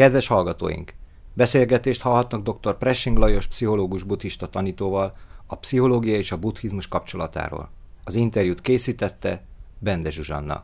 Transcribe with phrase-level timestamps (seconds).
[0.00, 0.94] Kedves hallgatóink!
[1.34, 2.78] Beszélgetést hallhatnak dr.
[2.78, 7.70] Pressing Lajos pszichológus buddhista tanítóval a pszichológia és a buddhizmus kapcsolatáról.
[8.04, 9.44] Az interjút készítette
[9.78, 10.60] Bende Zsuzsanna.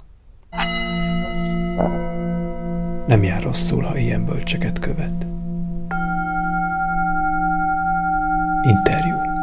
[3.06, 5.26] Nem jár rosszul, ha ilyen bölcseket követ.
[8.62, 9.35] Interjú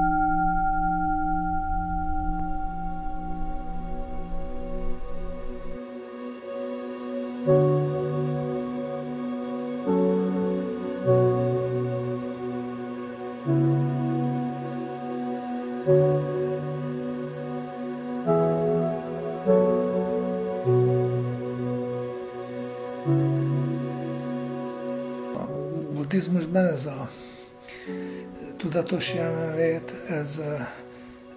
[28.94, 30.42] tudatos jelenlét, ez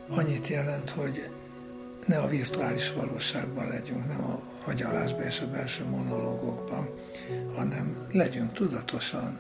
[0.09, 1.29] annyit jelent, hogy
[2.07, 6.89] ne a virtuális valóságban legyünk, nem a hagyalásban és a belső monológokban,
[7.55, 9.39] hanem legyünk tudatosan,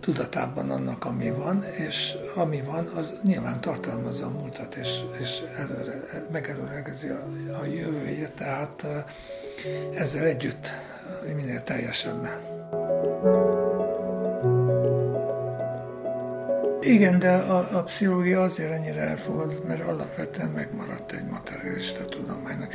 [0.00, 6.26] tudatában annak, ami van, és ami van, az nyilván tartalmazza a múltat, és, és előre,
[6.32, 7.26] megelőlegezi a,
[7.60, 8.86] a jövőjét, tehát
[9.94, 10.68] ezzel együtt
[11.34, 12.58] minél teljesebben.
[16.80, 22.72] Igen, de a, a pszichológia azért ennyire elfogad, mert alapvetően megmaradt egy materialista tudománynak.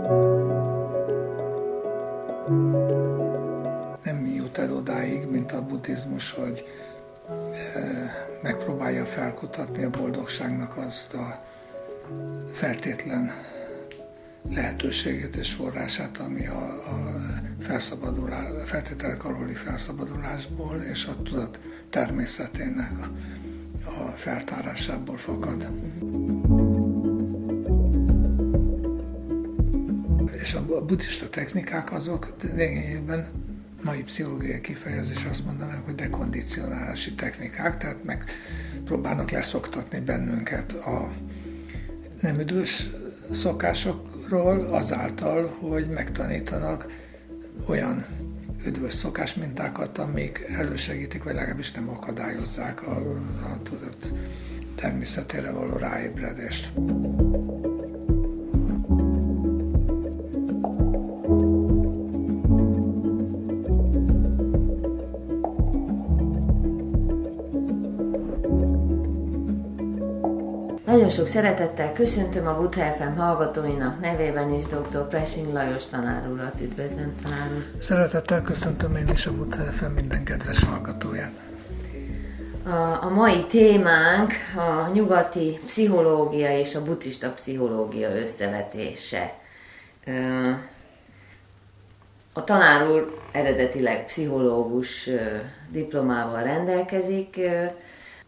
[4.03, 6.65] Nem jut el odáig, mint a buddhizmus, hogy
[7.75, 11.43] e, megpróbálja felkutatni a boldogságnak azt a
[12.53, 13.31] feltétlen
[14.49, 17.15] lehetőségét és forrását, ami a, a
[17.59, 23.09] felszabadulás, feltételek aluli felszabadulásból és a tudat természetének a
[23.85, 25.67] a feltárásából fakad.
[30.41, 33.27] És a buddhista technikák azok lényegében
[33.81, 41.11] mai pszichológiai kifejezés azt mondanám, hogy dekondicionálási technikák, tehát megpróbálnak leszoktatni bennünket a
[42.21, 42.89] nem üdvös
[43.31, 46.87] szokásokról azáltal, hogy megtanítanak
[47.67, 48.05] olyan
[48.65, 52.97] üdvös szokásmintákat, amik elősegítik, vagy legalábbis nem akadályozzák a,
[53.43, 54.11] a tudat
[54.75, 56.71] természetére való ráébredést.
[71.05, 75.07] Nagyon sok szeretettel köszöntöm a Buddha FM hallgatóinak nevében is dr.
[75.07, 76.61] Pressing Lajos tanár urat.
[76.61, 77.81] Üdvözlöm, tanár úr!
[77.81, 81.31] Szeretettel köszöntöm én is a Buddha FM minden kedves hallgatóját.
[82.63, 89.33] A, a mai témánk a nyugati pszichológia és a buddhista pszichológia összevetése.
[92.33, 95.09] A tanár úr eredetileg pszichológus
[95.69, 97.39] diplomával rendelkezik,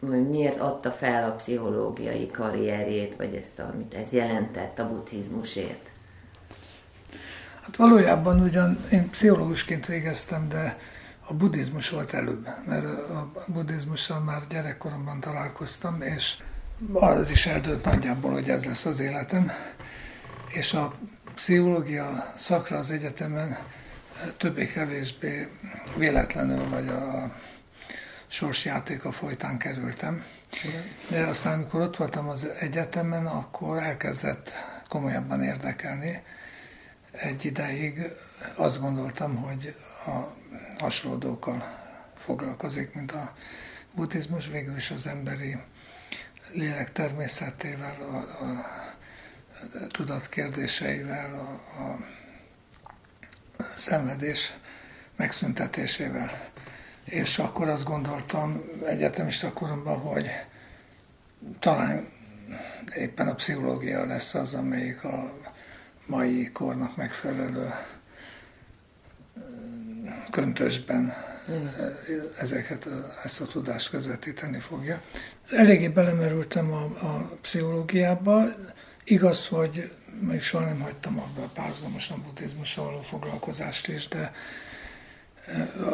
[0.00, 5.90] miért adta fel a pszichológiai karrierjét, vagy ezt, amit ez jelentett a buddhizmusért?
[7.62, 10.78] Hát valójában ugyan én pszichológusként végeztem, de
[11.26, 16.36] a buddhizmus volt előbb, mert a buddhizmussal már gyerekkoromban találkoztam, és
[16.92, 19.52] az is eldőlt nagyjából, hogy ez lesz az életem.
[20.48, 20.92] És a
[21.34, 23.58] pszichológia szakra az egyetemen
[24.36, 25.48] többé-kevésbé
[25.96, 27.32] véletlenül, vagy a
[28.28, 30.24] sorsjátéka folytán kerültem.
[31.08, 34.52] De aztán, amikor ott voltam az egyetemen, akkor elkezdett
[34.88, 36.22] komolyabban érdekelni.
[37.10, 38.02] Egy ideig
[38.54, 39.74] azt gondoltam, hogy
[40.06, 40.34] a
[40.78, 41.78] hasonlókkal
[42.16, 43.34] foglalkozik, mint a
[43.94, 45.56] buddhizmus, végül is az emberi
[46.52, 48.86] lélek természetével, a, a,
[49.88, 51.98] tudat kérdéseivel, a, a
[53.74, 54.52] szenvedés
[55.16, 56.50] megszüntetésével
[57.08, 60.26] és akkor azt gondoltam egyetemista koromban, hogy
[61.58, 62.08] talán
[62.96, 65.32] éppen a pszichológia lesz az, amelyik a
[66.06, 67.74] mai kornak megfelelő
[70.30, 71.14] köntösben
[72.38, 72.88] ezeket,
[73.24, 75.00] ezt a tudást közvetíteni fogja.
[75.50, 78.44] Eléggé belemerültem a, a pszichológiába.
[79.04, 84.32] Igaz, hogy még soha nem hagytam abba a párhuzamosan buddhizmussal való foglalkozást is, de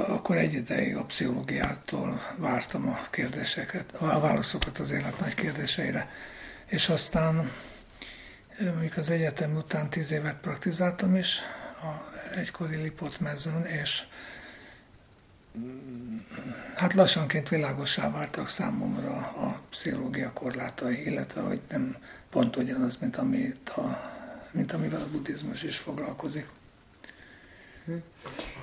[0.06, 6.10] akkor egy ideig a pszichológiától vártam a kérdéseket, a válaszokat az élet nagy kérdéseire.
[6.66, 7.50] És aztán
[8.58, 11.38] mondjuk az egyetem után tíz évet praktizáltam is
[11.82, 14.02] a egykori Lipot mezőn, és
[15.58, 16.16] mm,
[16.74, 21.96] hát lassanként világosá váltak számomra a pszichológia korlátai, illetve hogy nem
[22.30, 24.12] pont ugyanaz, mint, amit a,
[24.50, 26.46] mint amivel a buddhizmus is foglalkozik.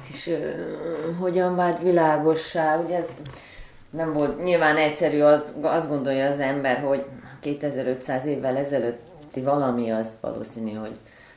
[0.07, 2.79] És uh, hogyan vált világossá?
[2.79, 3.07] Ugye ez
[3.89, 7.06] nem volt nyilván egyszerű, az, azt gondolja az ember, hogy
[7.39, 10.95] 2500 évvel ezelőtti valami az valószínű, hogy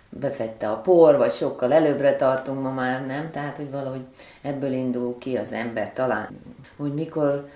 [0.09, 3.31] befette a por, vagy sokkal előbbre tartunk ma már, nem?
[3.31, 4.05] Tehát, hogy valahogy
[4.43, 6.29] ebből indul ki az ember talán,
[6.77, 7.49] hogy mikor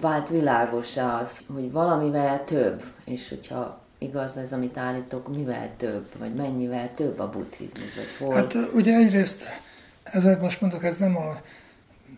[0.00, 6.34] vált világosá az, hogy valamivel több, és hogyha igaz ez, amit állítok, mivel több, vagy
[6.34, 8.34] mennyivel több a buddhizmus, vagy hol?
[8.34, 9.44] Hát ugye egyrészt,
[10.02, 11.40] ezért most mondok, ez nem a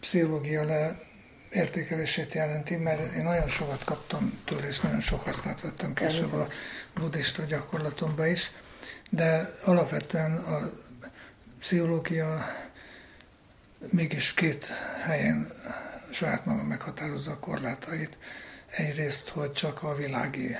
[0.01, 1.01] pszichológia le
[1.51, 6.47] értékelését jelenti, mert én nagyon sokat kaptam tőle, és nagyon sok hasznát vettem később a
[6.95, 8.51] buddhista gyakorlatomba is,
[9.11, 10.71] de alapvetően a
[11.61, 12.47] pszichológia
[13.89, 14.67] mégis két
[15.05, 15.53] helyen
[16.11, 18.17] saját maga meghatározza a korlátait.
[18.71, 20.57] Egyrészt, hogy csak a világi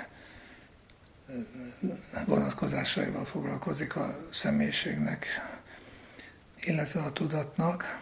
[2.27, 5.27] vonatkozásaival foglalkozik a személyiségnek,
[6.61, 8.01] illetve a tudatnak,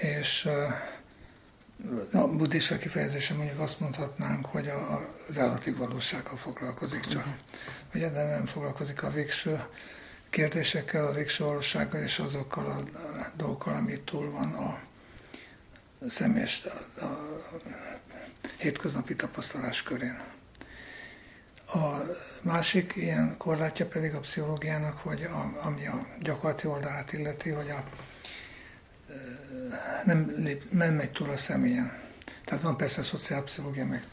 [0.00, 0.48] és
[2.12, 7.26] a buddhista kifejezésen mondjuk azt mondhatnánk, hogy a, relatív valósággal foglalkozik csak.
[7.94, 9.64] Ugye, de nem foglalkozik a végső
[10.30, 14.80] kérdésekkel, a végső valósággal és azokkal a, a dolgokkal, ami túl van a
[16.08, 16.64] személyes,
[16.98, 17.40] a, a
[18.58, 20.20] hétköznapi tapasztalás körén.
[21.72, 22.02] A
[22.42, 27.84] másik ilyen korlátja pedig a pszichológiának, hogy a, ami a gyakorlati oldalát illeti, hogy a,
[30.04, 32.00] nem, lép, nem megy túl a személyen.
[32.44, 34.06] Tehát van persze a szociálpszichológia, meg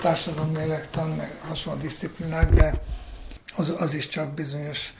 [0.00, 2.82] társadalommélektan, meg hasonló disziplinák, de
[3.56, 4.92] az, az is csak bizonyos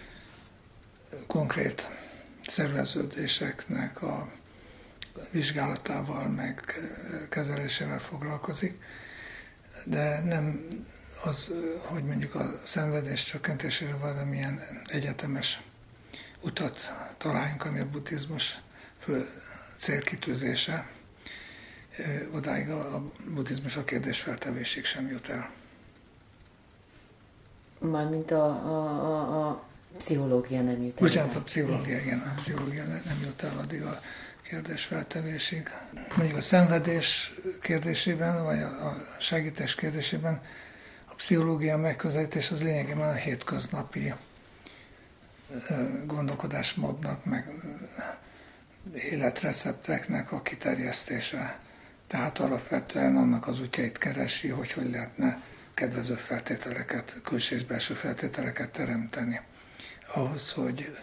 [1.26, 1.90] konkrét
[2.46, 4.28] szerveződéseknek a
[5.30, 6.80] vizsgálatával, meg
[7.30, 8.82] kezelésével foglalkozik,
[9.84, 10.66] de nem
[11.24, 15.60] az, hogy mondjuk a szenvedés csökkentésére valamilyen egyetemes
[16.40, 18.60] utat találjunk, ami a buddhizmus
[18.98, 19.28] fő
[19.76, 20.90] célkitűzése.
[22.34, 25.50] Odáig a, buddhizmus a kérdés feltevésig sem jut el.
[27.78, 29.64] Mármint a, a, a, a
[29.96, 31.06] pszichológia nem jut el.
[31.06, 34.00] Bocsánat, a pszichológia, igen, a pszichológia nem jut el addig a
[34.52, 35.70] kérdés feltevésig.
[36.16, 40.40] Mondjuk a szenvedés kérdésében, vagy a segítés kérdésében
[41.04, 44.12] a pszichológia megközelítés az lényegében a hétköznapi
[46.06, 47.50] gondolkodásmódnak, meg
[48.94, 51.58] életrecepteknek a kiterjesztése.
[52.06, 55.42] Tehát alapvetően annak az útjait keresi, hogy hogy lehetne
[55.74, 59.40] kedvező feltételeket, külső és belső feltételeket teremteni.
[60.14, 60.98] Ahhoz, hogy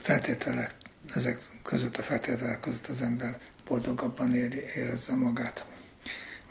[0.00, 0.74] feltételek,
[1.14, 5.64] ezek között a feltételek között az ember boldogabban érezze magát,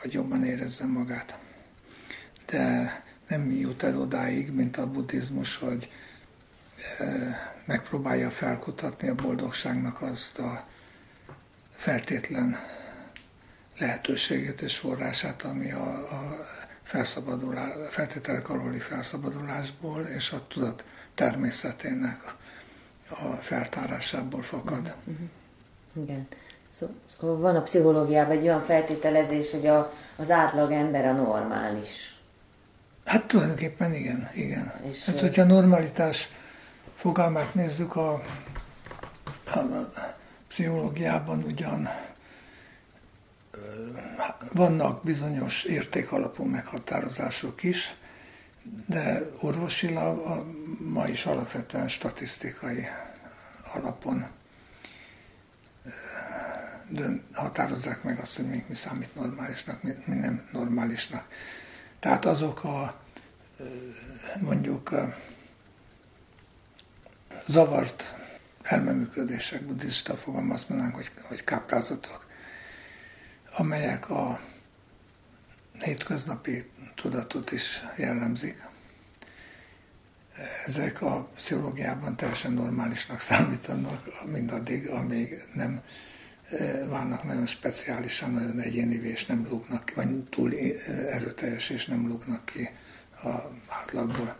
[0.01, 1.37] vagy jobban érezze magát.
[2.45, 5.91] De nem jut el odáig, mint a buddhizmus, hogy
[7.65, 10.67] megpróbálja felkutatni a boldogságnak azt a
[11.75, 12.57] feltétlen
[13.77, 16.47] lehetőségét és forrását, ami a, a
[16.83, 20.83] felszabadulás, feltételek aluli felszabadulásból és a tudat
[21.15, 22.33] természetének
[23.11, 24.95] a feltárásából fakad.
[25.05, 25.27] Uh-huh.
[26.03, 26.27] Igen.
[27.19, 32.15] Szóval van a pszichológiában egy olyan feltételezés, hogy a, az átlag ember a normális.
[33.05, 34.73] Hát tulajdonképpen igen, igen.
[34.89, 36.29] És hát, hogyha normalitás
[36.95, 38.13] fogalmát nézzük, a,
[39.45, 39.59] a
[40.47, 41.89] pszichológiában ugyan
[44.53, 47.95] vannak bizonyos értékalapú meghatározások is,
[48.85, 50.45] de orvosilag a,
[50.79, 52.87] ma is alapvetően statisztikai
[53.73, 54.27] alapon
[57.33, 61.27] határozzák meg azt, hogy mi, mi számít normálisnak, mi, mi nem normálisnak.
[61.99, 63.01] Tehát azok a
[64.39, 64.95] mondjuk
[67.47, 68.15] zavart
[68.61, 72.25] elmeműködések, buddhista fogalom, azt mondanánk, hogy, hogy káprázatok,
[73.57, 74.39] amelyek a
[75.79, 78.69] hétköznapi tudatot is jellemzik.
[80.65, 85.81] Ezek a pszichológiában teljesen normálisnak számítanak, mindaddig, amíg nem
[86.49, 91.85] e, válnak nagyon speciálisan, nagyon egyénivé, és nem lúgnak ki, vagy túl e, erőteljes, és
[91.85, 92.69] nem lúgnak ki
[93.23, 93.29] a
[93.67, 94.35] átlagból.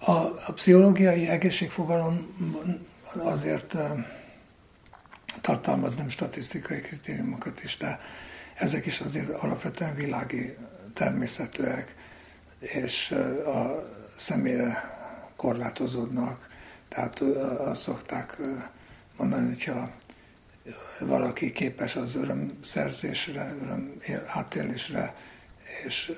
[0.00, 0.12] A,
[0.46, 2.36] a pszichológiai egészségfogalom
[3.18, 3.74] azért
[5.40, 8.00] tartalmaz nem statisztikai kritériumokat is, de
[8.54, 10.56] ezek is azért alapvetően világi
[10.94, 11.94] természetűek,
[12.58, 13.10] és
[13.46, 14.95] a személyre
[15.36, 16.48] korlátozódnak.
[16.88, 17.20] Tehát
[17.58, 18.36] azt szokták
[19.16, 19.90] mondani, hogyha
[21.00, 25.14] valaki képes az örömszerzésre, öröm átélésre,
[25.84, 26.12] és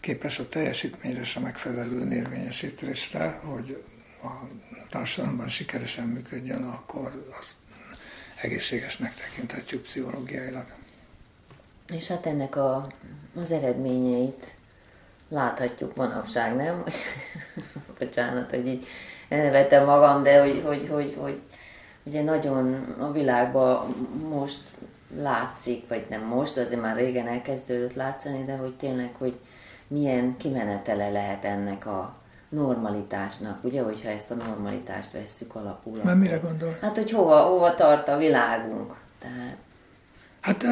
[0.00, 3.84] képes a teljesítményre és a megfelelő érvényesítésre, hogy
[4.22, 4.28] a
[4.90, 7.54] társadalomban sikeresen működjön, akkor azt
[8.40, 10.66] egészségesnek tekinthetjük pszichológiailag.
[11.86, 12.92] És hát ennek a,
[13.34, 14.54] az eredményeit
[15.32, 16.82] láthatjuk manapság, nem?
[17.98, 18.86] Bocsánat, hogy így
[19.28, 21.40] elnevettem magam, de hogy, hogy, hogy, hogy
[22.02, 23.86] ugye nagyon a világban
[24.28, 24.60] most
[25.16, 29.34] látszik, vagy nem most, azért már régen elkezdődött látszani, de hogy tényleg, hogy
[29.86, 32.14] milyen kimenetele lehet ennek a
[32.48, 36.00] normalitásnak, ugye, hogyha ezt a normalitást vesszük alapul.
[36.04, 36.78] Már mire gondol?
[36.80, 38.94] Hát, hogy hova, hova tart a világunk.
[39.18, 39.56] Tehát...
[40.42, 40.64] Hát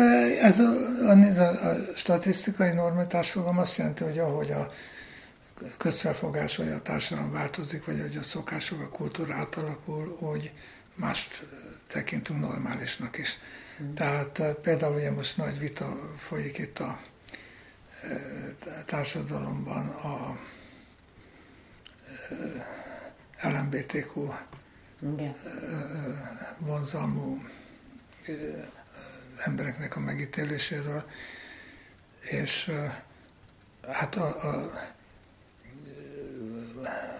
[0.42, 0.70] ez a,
[1.08, 4.72] a, a, statisztikai normalitás fogam azt jelenti, hogy ahogy a
[5.76, 10.52] közfelfogás vagy a társadalom változik, vagy hogy a szokások, a kultúra átalakul, hogy
[10.94, 11.46] mást
[11.86, 13.38] tekintünk normálisnak is.
[13.82, 13.94] Mm.
[13.94, 17.00] Tehát például ugye most nagy vita folyik itt a
[18.86, 20.38] társadalomban a
[23.42, 24.32] LMBTQ
[25.02, 25.34] Igen.
[26.58, 27.44] vonzalmú
[29.44, 31.04] embereknek a megítéléséről,
[32.20, 32.72] és
[33.88, 34.70] hát a, a,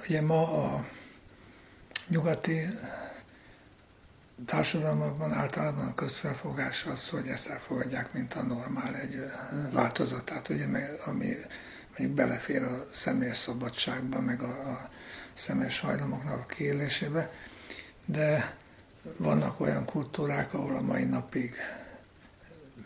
[0.09, 0.87] ugye ma a
[2.09, 2.67] nyugati
[4.47, 9.31] társadalmakban általában a közfelfogás az, hogy ezt elfogadják, mint a normál egy
[9.71, 10.67] változatát, ugye,
[11.05, 11.37] ami
[11.89, 14.91] mondjuk belefér a személyes szabadságba, meg a, a
[15.35, 17.33] személyes hajlamoknak a kiélésébe,
[18.05, 18.57] de
[19.17, 21.55] vannak olyan kultúrák, ahol a mai napig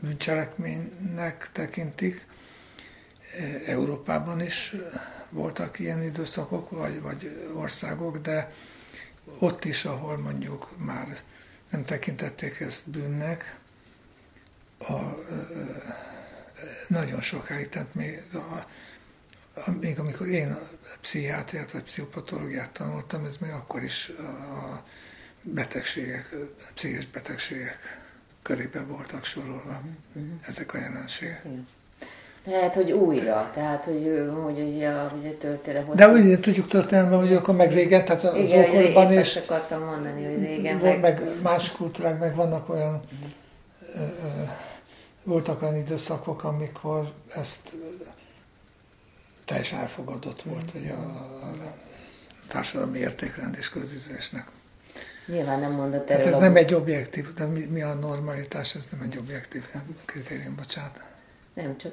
[0.04, 2.26] bűncselekménynek tekintik.
[3.66, 4.74] Európában is
[5.30, 8.52] voltak ilyen időszakok, vagy, vagy országok, de
[9.38, 11.20] ott is, ahol mondjuk már
[11.70, 13.58] nem tekintették ezt bűnnek,
[14.78, 14.94] a,
[16.88, 18.66] nagyon sokáig, tehát még, a,
[19.60, 20.68] a, még amikor én a
[21.00, 24.84] pszichiátriát vagy pszichopatológiát tanultam, ez még akkor is a
[25.42, 26.34] betegségek,
[26.74, 28.03] pszichés betegségek
[28.44, 29.80] körébe voltak sorolva
[30.14, 30.32] uh-huh.
[30.46, 31.42] ezek a jelenségek.
[31.44, 31.66] Igen.
[32.46, 35.94] Lehet, hogy újra, tehát hogy, hogy ugye, ugye történelem...
[35.94, 39.36] De úgy tudjuk történelemben, hogy akkor meg régen, tehát az Igen, ókorban is...
[39.36, 41.00] akartam mondani, hogy régen meg...
[41.00, 43.00] meg más kultúrák, meg vannak olyan...
[43.94, 44.42] Ö, ö,
[45.22, 47.74] voltak olyan időszakok, amikor ezt
[49.44, 51.00] teljesen elfogadott volt, hogy a,
[51.46, 51.74] a
[52.48, 54.46] társadalmi értékrend és közüzésnek.
[55.26, 56.24] Nyilván nem mondott erről.
[56.24, 56.42] Hát ez a...
[56.42, 59.64] nem egy objektív, de mi, mi a normalitás, ez nem egy objektív
[60.04, 61.00] kritérium, bocsánat.
[61.54, 61.92] Nem, csak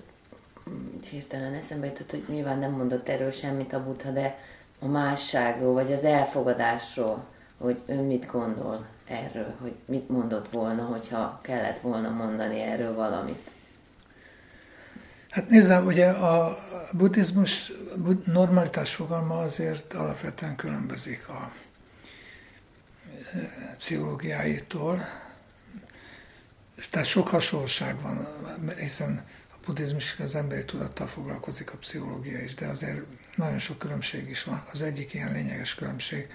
[1.10, 4.38] hirtelen eszembe jutott, hogy nyilván nem mondott erről semmit a Buddha, de
[4.80, 7.26] a másságról, vagy az elfogadásról,
[7.58, 13.50] hogy ön mit gondol erről, hogy mit mondott volna, hogyha kellett volna mondani erről valamit.
[15.30, 16.58] Hát nézzem, ugye a
[16.92, 17.72] buddhizmus
[18.26, 21.52] normalitás fogalma azért alapvetően különbözik a
[23.78, 25.08] pszichológiáitól,
[26.90, 28.28] tehát sok hasonlóság van,
[28.80, 29.26] hiszen
[29.66, 33.02] buddhizmus az emberi tudattal foglalkozik, a pszichológia is, de azért
[33.36, 34.64] nagyon sok különbség is van.
[34.72, 36.28] Az egyik ilyen lényeges különbség,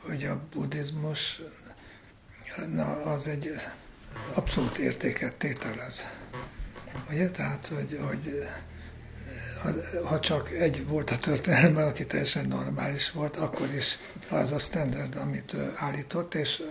[0.00, 1.40] hogy a buddhizmus
[2.66, 3.54] na, az egy
[4.34, 6.06] abszolút értéket tételez.
[7.10, 7.30] Ugye?
[7.30, 8.48] Tehát, hogy, hogy
[10.04, 13.98] ha csak egy volt a történelemben, aki teljesen normális volt, akkor is
[14.28, 16.62] az a standard, amit ő állított, és,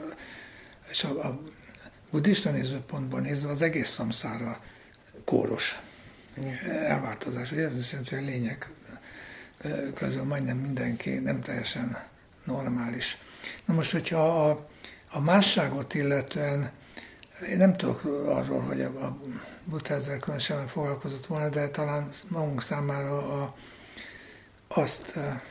[0.90, 1.42] és a, a
[2.10, 4.62] buddhista nézőpontból nézve az egész szamszára
[5.26, 5.80] kóros
[6.88, 7.52] elváltozás.
[7.52, 8.70] Ez azt jelenti, hogy a lények
[9.96, 11.98] közül majdnem mindenki nem teljesen
[12.44, 13.18] normális.
[13.66, 14.70] Na most, hogyha a,
[15.10, 16.72] a másságot illetően,
[17.48, 19.18] én nem tudok arról, hogy a, a
[19.64, 23.56] Buddha ezzel különösen foglalkozott volna, de talán magunk számára a,
[24.68, 25.42] azt a,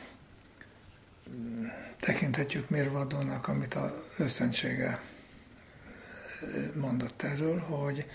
[1.99, 5.01] tekinthetjük mérvadónak, amit a őszentsége
[6.73, 8.05] mondott erről, hogy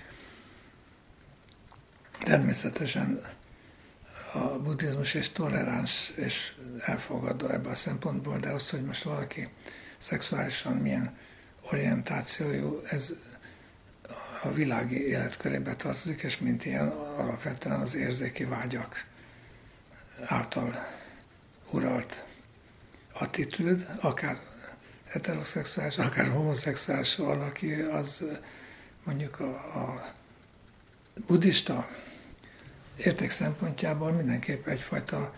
[2.24, 3.20] Természetesen
[4.32, 9.48] a buddhizmus és toleráns és elfogadó ebben a szempontból, de az, hogy most valaki
[9.98, 11.16] szexuálisan milyen
[11.70, 13.12] orientációjú, ez
[14.44, 19.04] a világi életkörébe tartozik, és mint ilyen alapvetően az érzéki vágyak
[20.24, 20.86] által
[21.70, 22.24] uralt
[23.12, 24.40] attitűd, akár
[25.04, 28.24] heteroszexuális, akár homoszexuális valaki, az
[29.04, 30.12] mondjuk a, a
[31.26, 31.88] buddhista
[32.96, 35.34] érték szempontjából mindenképp egyfajta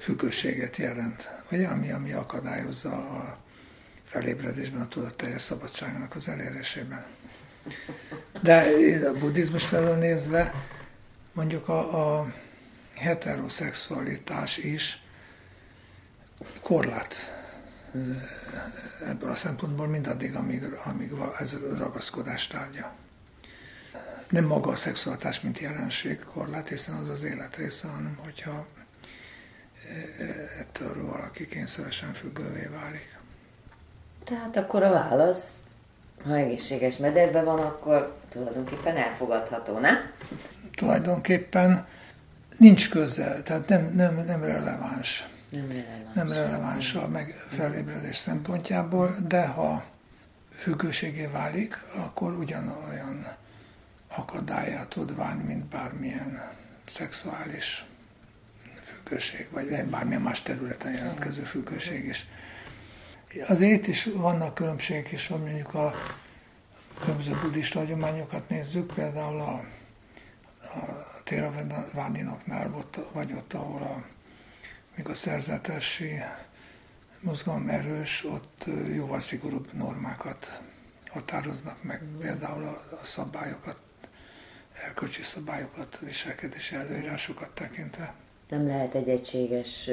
[0.00, 3.38] függőséget jelent, ugye, ami, ami akadályozza a
[4.04, 7.06] felébredésben a tudat teljes szabadságának az elérésében.
[8.40, 8.72] De
[9.08, 10.54] a buddhizmus felől nézve,
[11.32, 12.32] mondjuk a, a
[12.94, 15.02] heteroszexualitás is
[16.60, 17.14] korlát
[19.06, 22.92] ebből a szempontból mindaddig, amíg, amíg ez ragaszkodás tárgya.
[24.28, 28.66] Nem maga a szexualitás, mint jelenség korlát, hiszen az az élet része, hanem hogyha
[30.58, 33.18] ettől valaki kényszeresen függővé válik.
[34.24, 35.42] Tehát akkor a válasz,
[36.24, 39.96] ha egészséges mederben van, akkor tulajdonképpen elfogadható, nem?
[40.74, 41.86] Tulajdonképpen
[42.56, 45.28] nincs közel, tehát nem, nem, nem releváns.
[45.48, 46.14] Nem releváns.
[46.14, 49.84] Nem releváns a meg felébredés szempontjából, de ha
[50.56, 53.26] függőségé válik, akkor ugyanolyan
[54.16, 56.50] akadályát tud válni, mint bármilyen
[56.86, 57.84] szexuális
[58.82, 62.26] függőség, vagy bármilyen más területen jelentkező függőség is.
[63.46, 65.94] Azért is vannak különbségek is, ha mondjuk a
[67.00, 69.64] különböző buddhista hagyományokat nézzük, például a,
[70.62, 74.04] a Theravadinoknál volt, vagy ott, ahol a,
[74.94, 76.22] még a szerzetesi
[77.20, 78.64] mozgalom erős, ott
[78.94, 80.60] jóval szigorúbb normákat
[81.08, 83.78] határoznak meg, például a, a szabályokat,
[84.84, 88.14] erkölcsi szabályokat, viselkedési előírásokat tekintve.
[88.48, 89.90] Nem lehet egy egységes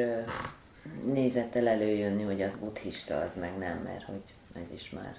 [1.05, 4.23] nézettel előjönni, hogy az buddhista, az meg nem, mert hogy
[4.53, 5.15] ez is már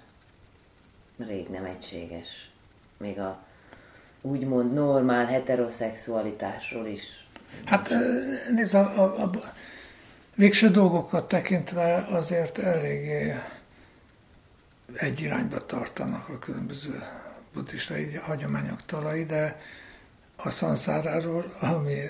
[1.26, 2.50] rég nem egységes.
[2.96, 3.44] Még a
[4.20, 7.26] úgymond normál heteroszexualitásról is.
[7.64, 7.88] Hát
[8.50, 9.30] nézd, a, a, a
[10.34, 13.34] végső dolgokat tekintve azért eléggé
[14.92, 17.02] egy irányba tartanak a különböző
[17.52, 19.60] buddhista hagyományok talai, de
[20.36, 22.00] a szanszáráról, ami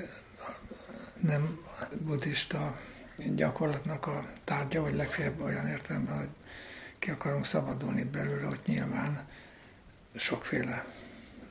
[1.21, 1.61] nem
[1.99, 2.77] buddhista
[3.17, 6.29] gyakorlatnak a tárgya, vagy legfeljebb olyan értelemben, hogy
[6.99, 9.29] ki akarunk szabadulni belőle, hogy nyilván
[10.17, 10.85] sokféle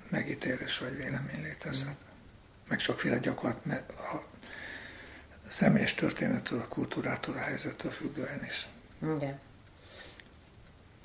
[0.10, 1.96] megítélés vagy vélemény létezhet.
[2.68, 4.24] Meg sokféle gyakorlat, mert a
[5.48, 8.68] személyes történettől, a kultúrától, a helyzettől függően is.
[9.02, 9.40] Igen.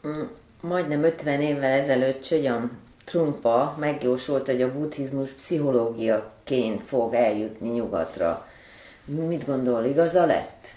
[0.06, 0.22] Mm,
[0.60, 8.49] majdnem 50 évvel ezelőtt Csögyam Trumpa megjósolt, hogy a buddhizmus pszichológiaként fog eljutni nyugatra.
[9.10, 10.74] Mit gondol, igaza lett?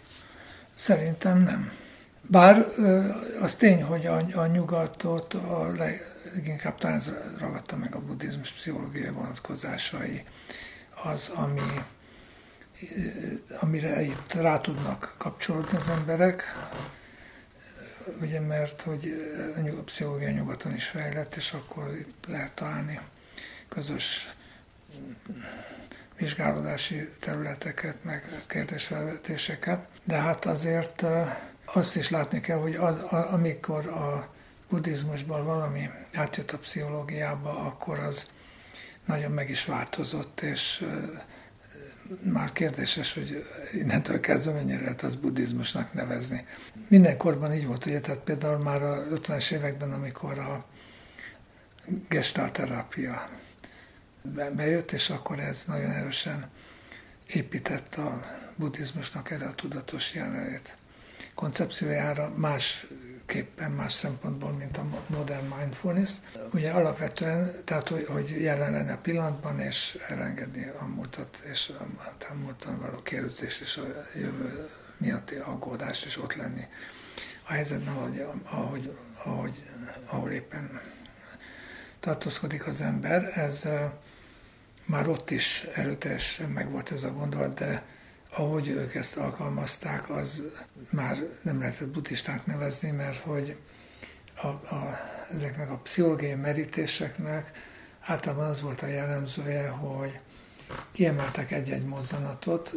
[0.76, 1.72] Szerintem nem.
[2.22, 2.74] Bár
[3.41, 5.72] az tény, hogy a, a nyugatot a
[6.34, 10.24] leginkább talán ez ragadta meg a buddhizmus pszichológiai vonatkozásai,
[11.04, 11.84] az, ami,
[13.60, 16.43] amire itt rá tudnak kapcsolódni az emberek,
[18.22, 19.13] ugye mert hogy
[19.80, 23.00] a pszichológia nyugaton is fejlett, és akkor itt lehet találni
[23.69, 24.34] közös
[26.23, 31.05] vizsgálódási területeket, meg kérdésfelvetéseket, de hát azért
[31.65, 34.33] azt is látni kell, hogy az, amikor a
[34.69, 38.27] buddhizmusból valami átjött a pszichológiába, akkor az
[39.05, 40.86] nagyon meg is változott, és
[42.33, 46.45] már kérdéses, hogy innentől kezdve mennyire lehet az buddhizmusnak nevezni.
[46.88, 50.65] Minden korban így volt, ugye, tehát például már a 50-es években, amikor a
[52.09, 53.29] gestálterápia
[54.55, 56.49] bejött, és akkor ez nagyon erősen
[57.27, 60.75] épített a buddhizmusnak erre a tudatos jelenlét
[61.33, 66.12] koncepciójára másképpen, más szempontból, mint a modern mindfulness.
[66.53, 71.71] Ugye alapvetően, tehát hogy, hogy jelen lenni a pillanatban, és elengedni a múltat, és
[72.29, 76.67] a múltan való kérdezést, és a jövő miatti aggódást, és ott lenni
[77.43, 79.63] a helyzetben, ahogy, ahogy, ahogy,
[80.05, 80.81] ahol éppen
[81.99, 83.38] tartózkodik az ember.
[83.38, 83.67] Ez
[84.93, 87.84] már ott is erőteljesen megvolt ez a gondolat, de
[88.29, 90.41] ahogy ők ezt alkalmazták, az
[90.89, 93.58] már nem lehetett buddhisták nevezni, mert hogy
[94.41, 94.97] a, a,
[95.32, 97.51] ezeknek a pszichológiai merítéseknek
[97.99, 100.19] általában az volt a jellemzője, hogy
[100.91, 102.73] kiemeltek egy-egy mozzanatot,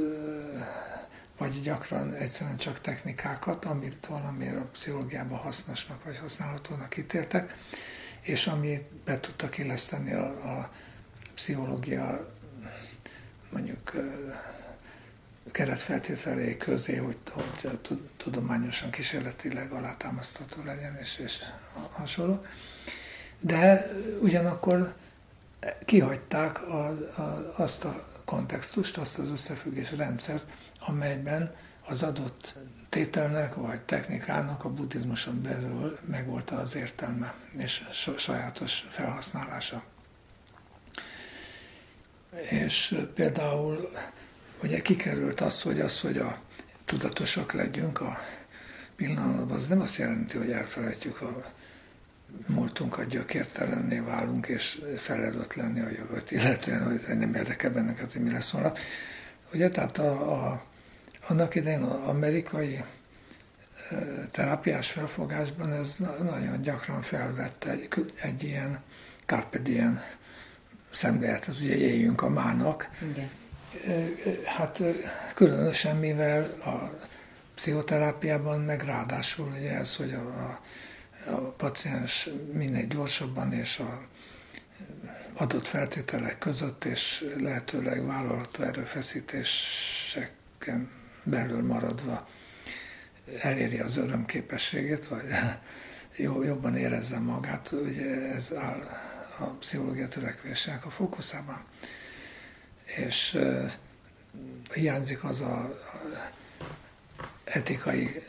[1.38, 7.54] vagy gyakran egyszerűen csak technikákat, amit valamiért a pszichológiában hasznosnak vagy használhatónak ítéltek,
[8.20, 10.70] és ami be tudtak illeszteni a, a
[11.36, 12.28] pszichológia
[13.50, 13.92] mondjuk
[15.52, 21.38] keretfeltételei közé, hogy, hogy tudományosan, kísérletileg alátámasztható legyen, és, és
[21.92, 22.44] hasonló.
[23.40, 24.94] De ugyanakkor
[25.84, 30.44] kihagyták az, az, azt a kontextust, azt az összefüggés rendszert,
[30.78, 31.54] amelyben
[31.86, 39.82] az adott tételnek vagy technikának a buddhizmuson belül megvolt az értelme és sajátos felhasználása.
[42.50, 43.90] És például
[44.62, 46.38] ugye kikerült az, hogy az, hogy a
[46.84, 48.18] tudatosak legyünk a
[48.96, 51.52] pillanatban, az nem azt jelenti, hogy elfelejtjük a
[52.46, 54.82] múltunkat, gyökértelenné válunk, és
[55.54, 58.78] lenni a jövőt, illetve hogy nem érdekel bennünket, hogy mi lesz holnap.
[59.52, 60.64] Ugye, tehát a, a,
[61.28, 62.84] annak idején az amerikai
[64.30, 67.88] terápiás felfogásban ez nagyon gyakran felvette egy,
[68.20, 68.82] egy ilyen
[69.26, 70.02] carpe diem
[70.96, 72.90] szemléletet, ugye éljünk a mának.
[73.12, 73.30] Igen.
[74.44, 74.82] Hát
[75.34, 76.90] különösen, mivel a
[77.54, 80.60] pszichoterápiában meg ráadásul ugye ez, hogy a, a,
[81.30, 84.02] a paciens minél gyorsabban és a
[85.34, 90.90] adott feltételek között és lehetőleg vállalható erőfeszítéseken
[91.22, 92.28] belül maradva
[93.40, 95.24] eléri az örömképességét, vagy
[96.46, 98.88] jobban érezze magát, ugye ez áll
[99.38, 101.64] a pszichológia törekvésének a fókuszában.
[102.84, 103.72] És uh,
[104.74, 105.72] hiányzik az a, a
[107.44, 108.22] etikai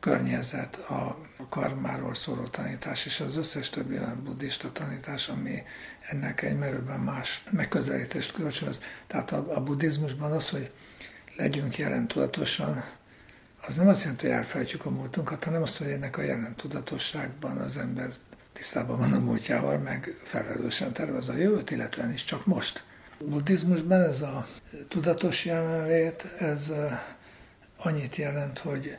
[0.00, 5.62] környezet, a karmáról szóló tanítás, és az összes többi olyan buddhista tanítás, ami
[6.10, 8.82] ennek egy merőben más megközelítést kölcsönöz.
[9.06, 10.70] Tehát a, a buddhizmusban az, hogy
[11.36, 12.84] legyünk jelen tudatosan,
[13.66, 17.56] az nem azt jelenti, hogy elfelejtjük a múltunkat, hanem azt, hogy ennek a jelen tudatosságban
[17.56, 18.12] az ember
[18.52, 22.84] tisztában van a múltjával, meg felelősen tervez a jövőt, illetve is csak most.
[23.20, 24.48] A buddhizmusban ez a
[24.88, 26.72] tudatos jelenlét, ez
[27.76, 28.98] annyit jelent, hogy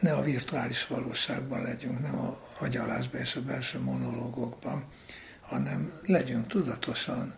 [0.00, 4.84] ne a virtuális valóságban legyünk, nem a agyalásban és a belső monológokban,
[5.40, 7.34] hanem legyünk tudatosan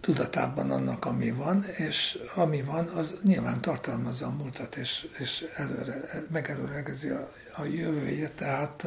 [0.00, 6.24] tudatában annak, ami van, és ami van, az nyilván tartalmazza a múltat, és, és előre,
[6.32, 8.86] megelőlegezi a, a jövőjét, tehát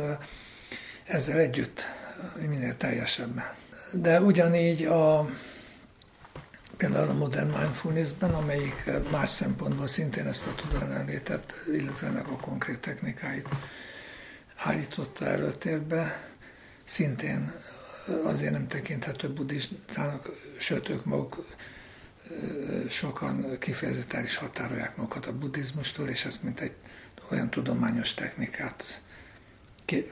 [1.12, 1.86] ezzel együtt
[2.48, 3.54] minél teljesebben.
[3.92, 5.30] De ugyanígy a,
[6.78, 12.80] például a modern mindfulnessben, amelyik más szempontból szintén ezt a tudalemlétet, illetve ennek a konkrét
[12.80, 13.48] technikáit
[14.56, 16.30] állította előtérbe,
[16.86, 17.52] szintén
[18.24, 21.46] azért nem tekinthető buddhistának, sőt ők maguk
[22.90, 26.74] sokan kifejezetten is határolják magukat a buddhizmustól, és ezt mint egy
[27.32, 29.02] olyan tudományos technikát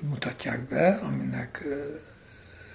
[0.02, 1.63] mutatják be, aminek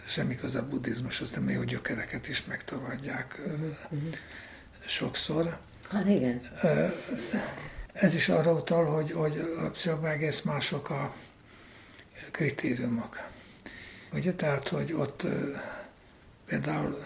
[0.06, 4.14] semmi köze a buddhizmushoz, de még a gyökereket is megtagadják uh-huh.
[4.86, 5.58] sokszor.
[5.90, 6.40] Hát igen.
[7.92, 11.14] Ez is arra utal, hogy, hogy a pszichológia egész mások a
[12.30, 13.28] kritériumok.
[14.12, 15.26] Ugye, tehát, hogy ott
[16.46, 17.02] például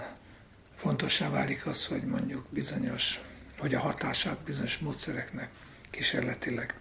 [0.77, 3.21] fontossá válik az, hogy mondjuk bizonyos,
[3.59, 5.49] hogy a hatását bizonyos módszereknek
[5.91, 6.75] kísérletileg,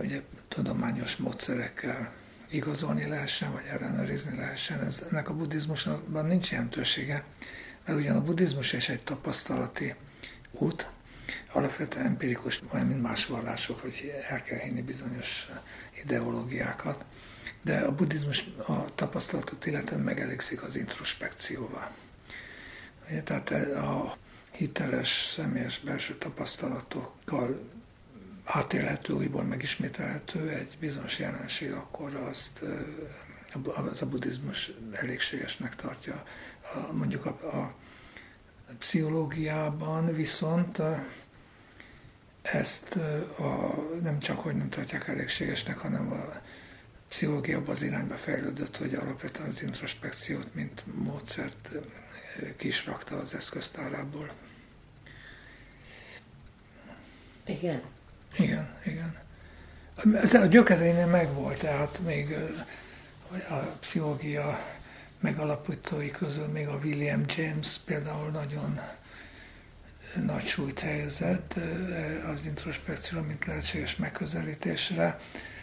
[0.00, 0.22] ugye
[0.54, 2.12] tudományos módszerekkel
[2.48, 4.80] igazolni lehessen, vagy ellenőrizni lehessen.
[4.80, 7.24] Ez, ennek a buddhizmusban nincs jelentősége,
[7.84, 9.94] mert ugyan a buddhizmus is egy tapasztalati
[10.50, 10.88] út,
[11.52, 15.48] alapvetően empirikus, olyan, mint más vallások, hogy el kell hinni bizonyos
[16.04, 17.04] ideológiákat,
[17.62, 21.90] de a buddhizmus a tapasztalatot illetően megelégszik az introspekcióval.
[23.08, 24.16] Ugye, tehát a
[24.50, 27.72] hiteles, személyes belső tapasztalatokkal
[28.44, 32.60] átélhető, újból megismételhető egy bizonyos jelenség, akkor azt
[33.88, 36.24] az a buddhizmus elégségesnek tartja.
[36.92, 37.28] Mondjuk a,
[37.58, 37.74] a
[38.78, 40.82] pszichológiában viszont
[42.42, 42.96] ezt
[43.38, 46.40] a, nem csak hogy nem tartják elégségesnek, hanem a
[47.08, 51.68] pszichológia abban az irányba fejlődött, hogy alapvetően az introspekciót, mint módszert
[52.56, 54.32] ki is rakta az eszköztárából.
[57.46, 57.82] Igen.
[58.38, 59.16] Igen, igen.
[60.14, 62.36] Ez a gyökereinél megvolt, tehát még
[63.48, 64.58] a pszichológia
[65.20, 68.80] megalapítói közül még a William James például nagyon
[70.26, 71.54] nagy súlyt helyezett
[72.34, 75.20] az introspekcióra, mint lehetséges megközelítésre,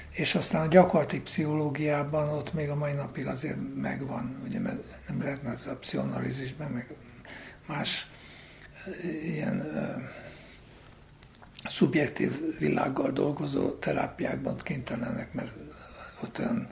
[0.10, 5.22] és aztán a gyakorlati pszichológiában ott még a mai napig azért megvan, ugye, mert nem
[5.22, 6.94] lehetne ez a pszichonalízisben, meg
[7.68, 8.08] más
[9.24, 9.68] ilyen
[11.64, 15.54] szubjektív világgal dolgozó terápiákban kénytelenek, mert
[16.24, 16.68] ott olyan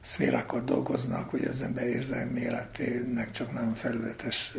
[0.00, 4.54] szférákat dolgoznak, hogy az ember érzelmi életének csak nagyon felületes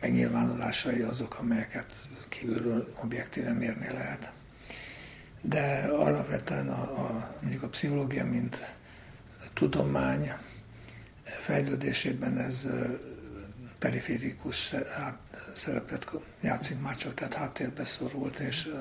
[0.00, 1.92] megnyilvánulásai azok, amelyeket
[2.28, 4.32] kívülről objektíven mérni lehet.
[5.40, 8.76] De alapvetően a, a, mondjuk a pszichológia, mint
[9.54, 10.32] tudomány
[11.24, 12.68] fejlődésében ez
[13.84, 14.74] periférikus
[15.54, 18.74] szerepet játszik már csak, tehát háttérbe szorult, és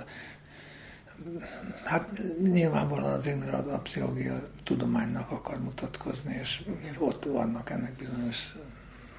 [1.83, 2.09] hát
[2.41, 6.61] nyilvánvalóan azért, mert a, a pszichológia tudománynak akar mutatkozni, és
[6.97, 8.55] ott vannak ennek bizonyos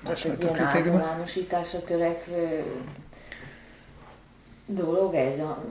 [0.00, 1.00] másfajta kritériumok.
[1.00, 2.64] általánosításra törekvő
[4.66, 5.64] dolog ez a...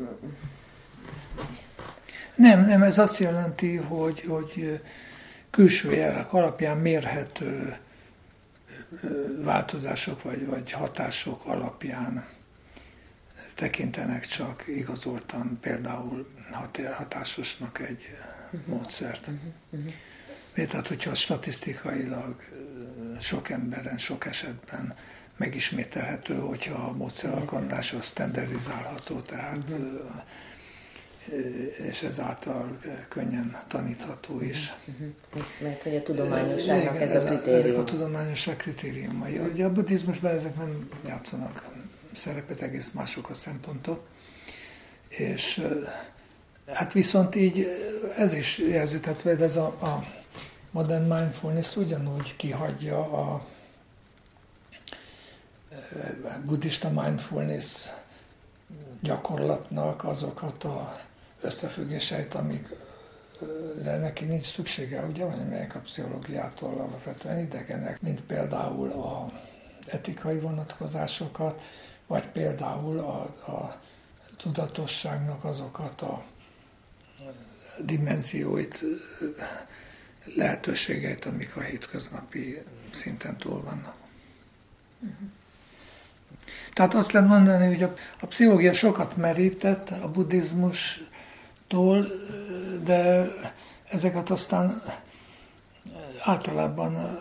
[2.36, 4.82] Nem, nem, ez azt jelenti, hogy, hogy
[5.50, 7.78] külső jelek alapján mérhető
[9.42, 12.26] változások vagy, vagy hatások alapján
[13.56, 16.28] tekintenek csak igazoltan például
[16.98, 18.18] hatásosnak egy
[18.52, 18.68] uh-huh.
[18.68, 19.28] módszert.
[19.28, 19.54] Uh-huh.
[19.70, 19.94] Uh-huh.
[20.68, 22.36] Tehát, hogyha statisztikailag
[23.20, 24.96] sok emberen, sok esetben
[25.38, 29.76] megismételhető, hogyha a módszer alkalmazása standardizálható, tehát
[31.90, 34.74] és ezáltal könnyen tanítható is.
[34.86, 35.46] Uh-huh.
[35.62, 37.60] Mert hogy a tudományosságnak Igen, ez, a kritérium.
[37.60, 39.38] Ezek a tudományosság kritériumai.
[39.38, 41.70] Ugye a buddhizmusban ezek nem játszanak
[42.12, 44.08] szerepet, egész mások a szempontok.
[45.08, 45.68] És
[46.68, 47.68] hát viszont így
[48.18, 50.04] ez is jelzi, tehát ez a, a
[50.72, 53.46] modern mindfulness ugyanúgy kihagyja a
[56.46, 57.88] buddhista mindfulness
[59.02, 61.00] gyakorlatnak azokat a
[61.44, 62.70] összefüggéseit, amik
[63.82, 69.32] de neki nincs szüksége, ugye, vagy amelyek a pszichológiától alapvetően idegenek, mint például a
[69.88, 71.62] etikai vonatkozásokat,
[72.08, 73.82] vagy például a, a
[74.38, 76.24] tudatosságnak azokat a
[77.80, 78.84] dimenzióit,
[80.36, 83.96] lehetőségeit, amik a hétköznapi szinten túl vannak.
[85.00, 85.30] Uh-huh.
[86.74, 90.10] Tehát azt lehet mondani, hogy a, a pszichológia sokat merített a
[91.74, 92.06] buddhizmustól,
[92.84, 93.32] de
[93.90, 94.84] ezeket aztán
[96.20, 97.20] általában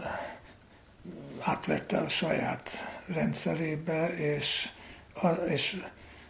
[1.41, 2.71] átvette a saját
[3.07, 4.69] rendszerébe, és,
[5.49, 5.83] és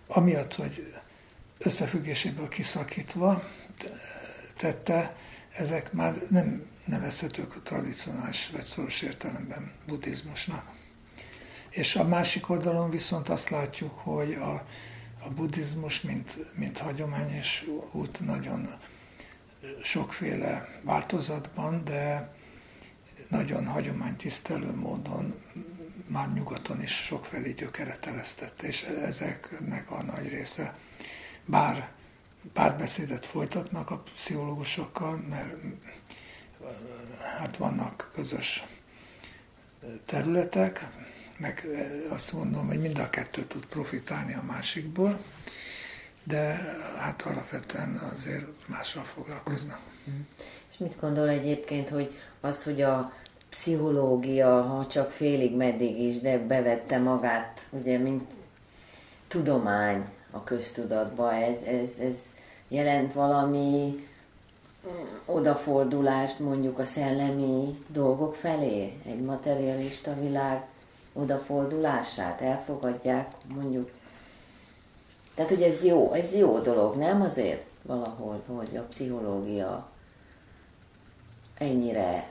[0.06, 0.94] amiatt, hogy
[1.58, 3.42] összefüggéséből kiszakítva
[4.56, 5.16] tette,
[5.52, 10.70] ezek már nem nevezhetők a tradicionális vagy szoros értelemben buddhizmusnak.
[11.70, 14.64] És a másik oldalon viszont azt látjuk, hogy a,
[15.24, 18.74] a buddhizmus, mint, mint hagyomány és út nagyon
[19.82, 22.34] sokféle változatban, de
[23.28, 25.34] nagyon hagyománytisztelő módon
[26.06, 30.78] már nyugaton is sokfelé gyökeret telesztett, és ezeknek a nagy része,
[31.44, 31.90] bár
[32.52, 35.56] párbeszédet folytatnak a pszichológusokkal, mert
[37.38, 38.64] hát vannak közös
[40.06, 40.88] területek,
[41.36, 41.66] meg
[42.08, 45.20] azt mondom, hogy mind a kettő tud profitálni a másikból,
[46.24, 46.40] de
[46.98, 49.80] hát alapvetően azért mással foglalkoznak.
[50.70, 53.12] És mit gondol egyébként, hogy az, hogy a
[53.50, 58.30] pszichológia, ha csak félig meddig is, de bevette magát, ugye, mint
[59.28, 62.16] tudomány a köztudatba, ez, ez, ez
[62.68, 64.06] jelent valami
[65.24, 70.62] odafordulást mondjuk a szellemi dolgok felé, egy materialista világ
[71.12, 73.90] odafordulását, elfogadják mondjuk.
[75.34, 79.90] Tehát, hogy ez jó, ez jó dolog, nem azért valahol, hogy a pszichológia
[81.58, 82.26] ennyire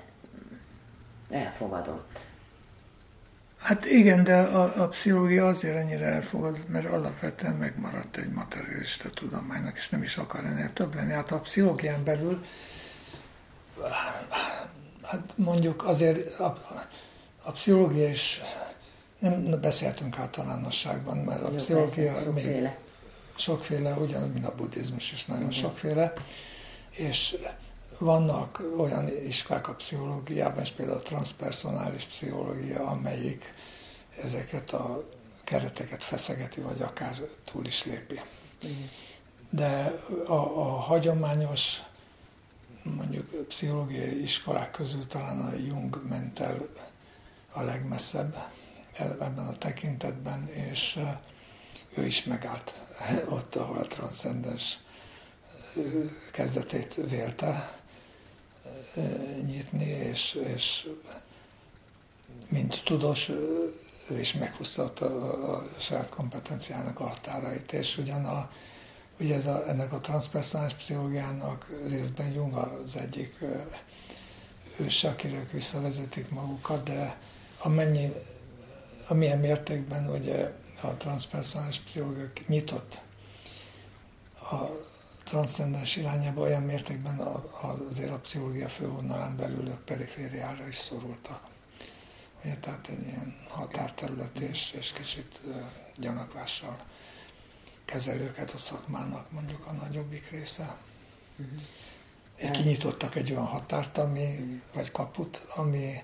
[1.29, 2.19] elfogadott.
[3.57, 9.77] Hát igen, de a, a pszichológia azért ennyire elfogadott, mert alapvetően megmaradt egy materialista tudománynak,
[9.77, 11.11] és nem is akar ennél több lenni.
[11.11, 12.45] Hát a pszichológián belül,
[15.01, 16.57] hát mondjuk azért a,
[17.43, 18.41] a pszichológia is,
[19.21, 22.77] nem beszéltünk általánosságban, mert a Jó, pszichológia persze, még sokféle.
[23.35, 25.53] sokféle, ugyanúgy, mint a buddhizmus is nagyon Igen.
[25.53, 26.13] sokféle,
[26.89, 27.37] és
[27.97, 33.53] vannak olyan iskák a pszichológiában, és például a transpersonális pszichológia, amelyik
[34.23, 35.03] ezeket a
[35.43, 37.15] kereteket feszegeti, vagy akár
[37.51, 38.21] túl is lépi.
[39.49, 41.81] De a, a hagyományos,
[42.83, 46.67] mondjuk pszichológiai iskolák közül talán a Jung ment el
[47.51, 48.35] a legmesszebb
[49.01, 50.99] ebben a tekintetben, és
[51.95, 52.73] ő is megállt
[53.35, 54.79] ott, ahol a transzcendens
[56.31, 57.79] kezdetét vélte
[59.45, 60.89] nyitni, és, és
[62.49, 63.29] mint tudós,
[64.09, 65.05] ő is meghúzta a,
[65.55, 68.51] a saját kompetenciának a határait, és ugyan a,
[69.19, 73.39] ugye ez a, ennek a transpersonális pszichológiának részben Jung az egyik
[74.77, 77.17] őse, akire visszavezetik magukat, de
[77.57, 78.13] amennyi,
[79.11, 83.01] amilyen mértékben ugye a transpersonális pszichológia nyitott
[84.51, 84.55] a
[85.23, 87.19] transzcendens irányába olyan mértékben
[87.89, 91.41] azért a pszichológia fővonalán belül ők perifériára is szorultak.
[92.43, 95.41] Ugye, tehát egy ilyen határterület és, és kicsit
[95.97, 96.77] gyanakvással
[97.85, 100.77] kezelőket a szakmának mondjuk a nagyobbik része.
[101.37, 102.51] Uh-huh.
[102.51, 106.03] Kinyitottak egy olyan határt, ami, vagy kaput, ami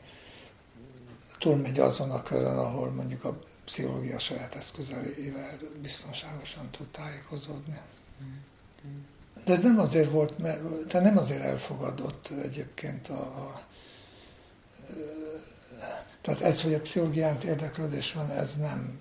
[1.40, 7.80] túlmegy azon a körön, ahol mondjuk a pszichológia saját eszközeivel biztonságosan tud tájékozódni.
[9.46, 13.66] De ez nem azért volt, mert, tehát nem azért elfogadott egyébként a, a
[16.22, 19.00] tehát ez, hogy a pszichológiánt érdeklődés van, ez nem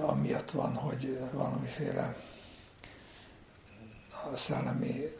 [0.00, 2.16] amiatt van, hogy valamiféle
[4.32, 5.14] a szellemi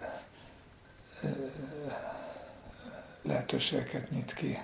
[3.23, 4.59] lehetőségeket nyit ki,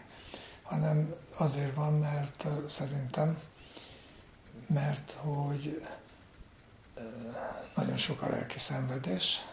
[0.69, 3.39] hanem azért van, mert szerintem,
[4.67, 5.87] mert hogy
[7.75, 9.45] nagyon sok a lelki szenvedés,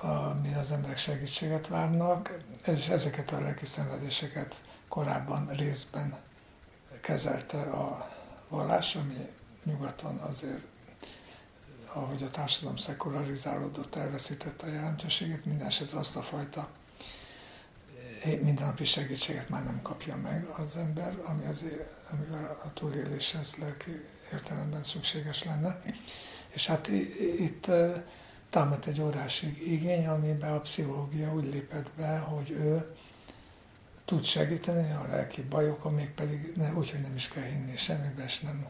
[0.00, 6.18] amire az emberek segítséget várnak, és ezeket a lelki szenvedéseket korábban részben
[7.00, 8.10] kezelte a
[8.48, 9.28] vallás, ami
[9.64, 10.62] nyugaton azért,
[11.92, 16.68] ahogy a társadalom szekularizálódott, elveszítette a jelentőségét, minden esetre azt a fajta
[18.24, 24.82] mindennapi segítséget már nem kapja meg az ember, ami azért, amivel a túléléshez lelki értelemben
[24.82, 25.82] szükséges lenne.
[26.48, 26.88] És hát
[27.38, 27.70] itt
[28.50, 32.94] támadt egy órási igény, amiben a pszichológia úgy lépett be, hogy ő
[34.04, 38.24] tud segíteni a lelki bajokon, még pedig ne, úgy, hogy nem is kell hinni semmibe,
[38.24, 38.66] és nem,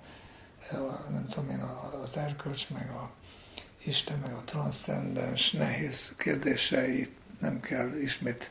[1.11, 1.61] nem tudom én,
[2.03, 3.11] az erkölcs, meg a
[3.85, 8.51] Isten, meg a transzcendens nehéz kérdéseit nem kell ismét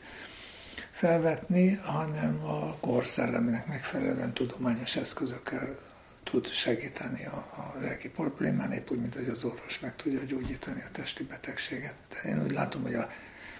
[1.02, 5.78] felvetni, hanem a kor szellemének megfelelően tudományos eszközökkel
[6.22, 10.80] tud segíteni a, a lelki problémán, épp úgy, mint hogy az orvos meg tudja gyógyítani
[10.80, 11.94] a testi betegséget.
[12.08, 13.08] De én úgy látom, hogy a,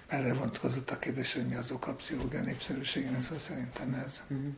[0.07, 4.23] erre vonatkozott a kérdés, hogy mi az oka a pszichológia népszerűségének, szóval szerintem ez.
[4.33, 4.49] Mm-hmm.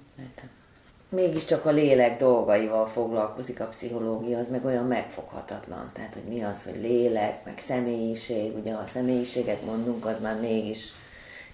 [1.10, 5.92] Mégiscsak a lélek dolgaival foglalkozik a pszichológia, az meg olyan megfoghatatlan.
[5.94, 10.94] Tehát, hogy mi az, hogy lélek, meg személyiség, ugye a személyiséget mondunk, az már mégis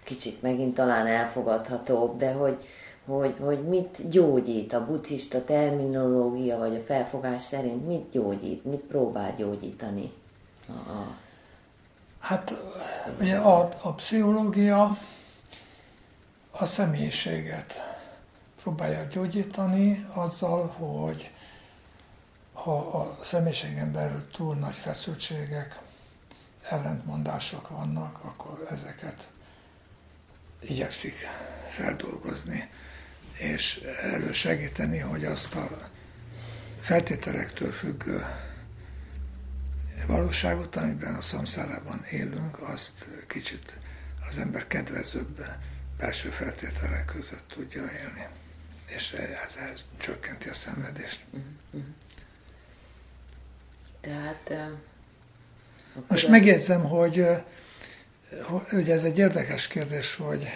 [0.04, 2.66] kicsit megint talán elfogadhatóbb, de hogy,
[3.06, 9.36] hogy, hogy mit gyógyít a buddhista terminológia, vagy a felfogás szerint mit gyógyít, mit próbál
[9.38, 10.12] gyógyítani?
[10.68, 11.16] A, a...
[12.20, 12.54] Hát
[13.20, 14.98] ugye a, a pszichológia
[16.52, 17.98] a személyiséget
[18.62, 21.32] próbálja gyógyítani azzal, hogy
[22.54, 25.80] ha a személyiségen belül túl nagy feszültségek,
[26.70, 29.32] ellentmondások vannak, akkor ezeket
[30.62, 31.15] igyekszik
[31.69, 32.69] feldolgozni
[33.38, 35.89] és elősegíteni, hogy azt a
[36.80, 38.26] feltételektől függő
[40.08, 43.78] valóságot, amiben a szamszárában élünk, azt kicsit
[44.30, 45.45] az ember kedvezőbb
[45.97, 48.28] belső feltételek között tudja élni.
[48.86, 51.26] És ez, ez csökkenti a szenvedést.
[54.02, 54.54] Tehát...
[56.08, 57.26] Most megjegyzem, hogy,
[58.70, 60.48] hogy ez egy érdekes kérdés, hogy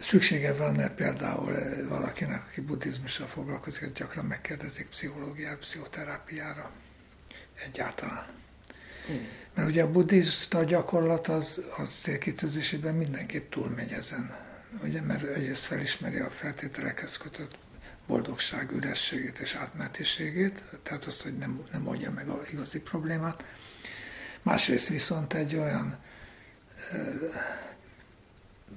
[0.00, 6.70] Szüksége van például eh, valakinek, aki buddhizmussal foglalkozik, hogy gyakran megkérdezik pszichológiára, pszichoterápiára
[7.64, 8.26] egyáltalán.
[9.06, 9.26] Hmm.
[9.54, 14.36] Mert ugye a buddhista gyakorlat az, az célkitűzésében mindenképp túlmegy ezen.
[14.82, 17.56] Ugye, mert egyrészt felismeri a feltételekhez kötött
[18.06, 23.44] boldogság, ürességét és átmetiségét, tehát azt, hogy nem, nem oldja meg a igazi problémát.
[24.42, 25.98] Másrészt viszont egy olyan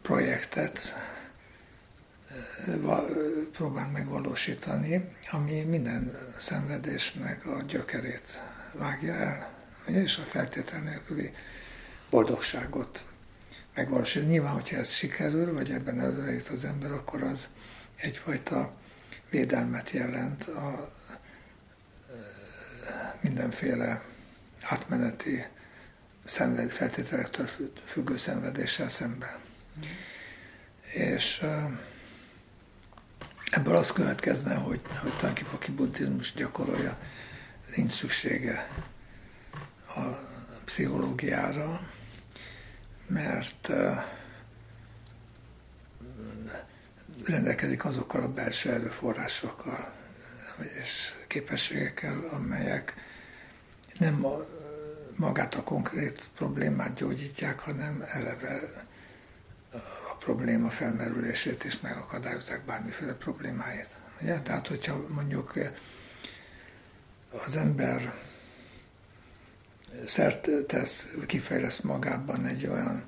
[0.02, 0.95] projektet
[3.52, 9.54] próbál megvalósítani, ami minden szenvedésnek a gyökerét vágja el,
[9.86, 11.34] és a feltétel nélküli
[12.10, 13.06] boldogságot
[13.76, 14.32] megvalósítani.
[14.32, 17.47] Nyilván, hogyha ez sikerül, vagy ebben előre az ember, akkor az
[17.95, 18.74] egyfajta
[19.30, 20.91] védelmet jelent a
[23.21, 24.02] mindenféle
[24.62, 25.45] átmeneti
[26.26, 27.50] szenved, feltételektől
[27.86, 29.39] függő szenvedéssel szemben.
[29.80, 29.84] Mm.
[30.93, 31.43] És
[33.52, 36.97] Ebből az következne, hogy, hogy tulajdonképpen aki buddhizmus gyakorolja,
[37.76, 38.67] nincs szüksége
[39.95, 40.02] a
[40.65, 41.88] pszichológiára,
[43.08, 43.69] mert
[47.26, 49.93] rendelkezik azokkal a belső erőforrásokkal
[50.82, 52.93] és képességekkel, amelyek
[53.97, 54.25] nem
[55.15, 58.86] magát a konkrét problémát gyógyítják, hanem eleve
[60.19, 63.89] probléma felmerülését is megakadályozzák bármiféle problémáit.
[64.21, 64.39] Ugye?
[64.39, 65.54] Tehát, hogyha mondjuk
[67.45, 68.13] az ember
[70.06, 73.04] szert tesz, kifejlesz magában egy olyan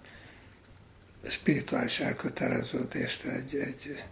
[1.28, 4.04] spirituális elköteleződést, egy, egy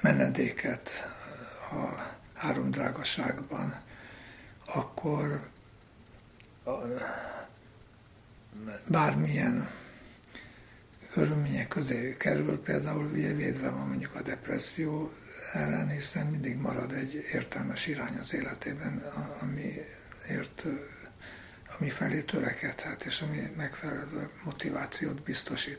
[0.00, 0.90] menedéket
[1.70, 3.80] a három drágaságban,
[4.74, 5.48] akkor
[8.86, 9.70] bármilyen
[11.12, 15.12] körülmények közé kerül, például ugye védve van mondjuk a depresszió
[15.52, 19.04] ellen, hiszen mindig marad egy értelmes irány az életében,
[19.40, 20.64] amiért
[21.78, 25.78] ami felé törekedhet, és ami megfelelő motivációt biztosít.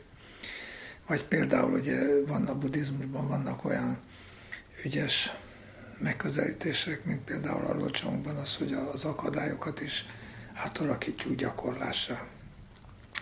[1.06, 3.98] Vagy például ugye van a buddhizmusban vannak olyan
[4.84, 5.34] ügyes
[6.04, 10.06] megközelítések, mint például a locsongban az, hogy az akadályokat is
[10.54, 12.26] átalakítjuk gyakorlásra.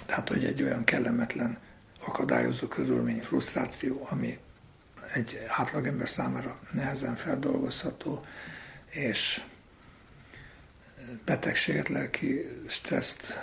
[0.06, 1.58] Tehát, hogy egy olyan kellemetlen
[2.06, 4.38] akadályozó körülmény, frusztráció, ami
[5.12, 8.24] egy átlagember számára nehezen feldolgozható,
[8.88, 9.42] és
[11.24, 13.38] betegséget, lelki stresszt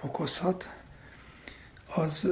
[0.00, 0.68] okozhat,
[1.94, 2.28] az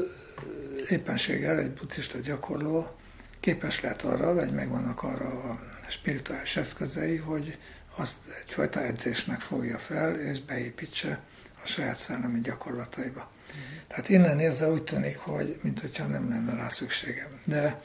[0.88, 2.96] éppenséggel egy buddhista gyakorló
[3.40, 7.58] képes lehet arra, vagy megvannak arra a spirituális eszközei, hogy
[7.96, 11.20] azt egyfajta edzésnek fogja fel, és beépítse
[11.62, 13.30] a saját szellemi gyakorlataiba.
[13.46, 13.62] Uh-huh.
[13.88, 17.40] Tehát innen nézve úgy tűnik, hogy mint hogyha nem lenne rá szükségem.
[17.44, 17.82] De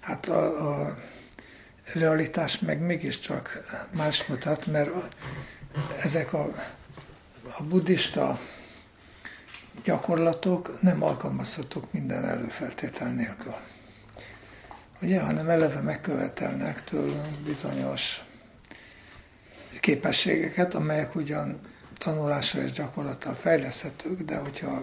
[0.00, 0.98] hát a, a
[1.92, 5.08] realitás meg mégiscsak más mutat, mert a,
[6.02, 6.54] ezek a,
[7.58, 8.40] a buddhista
[9.84, 13.54] gyakorlatok nem alkalmazhatók minden előfeltétel nélkül.
[15.00, 18.22] Ugye, hanem eleve megkövetelnek tőlünk bizonyos
[19.80, 21.60] képességeket, amelyek ugyan
[21.98, 24.82] tanulásra és gyakorlattal fejleszthetők, de hogyha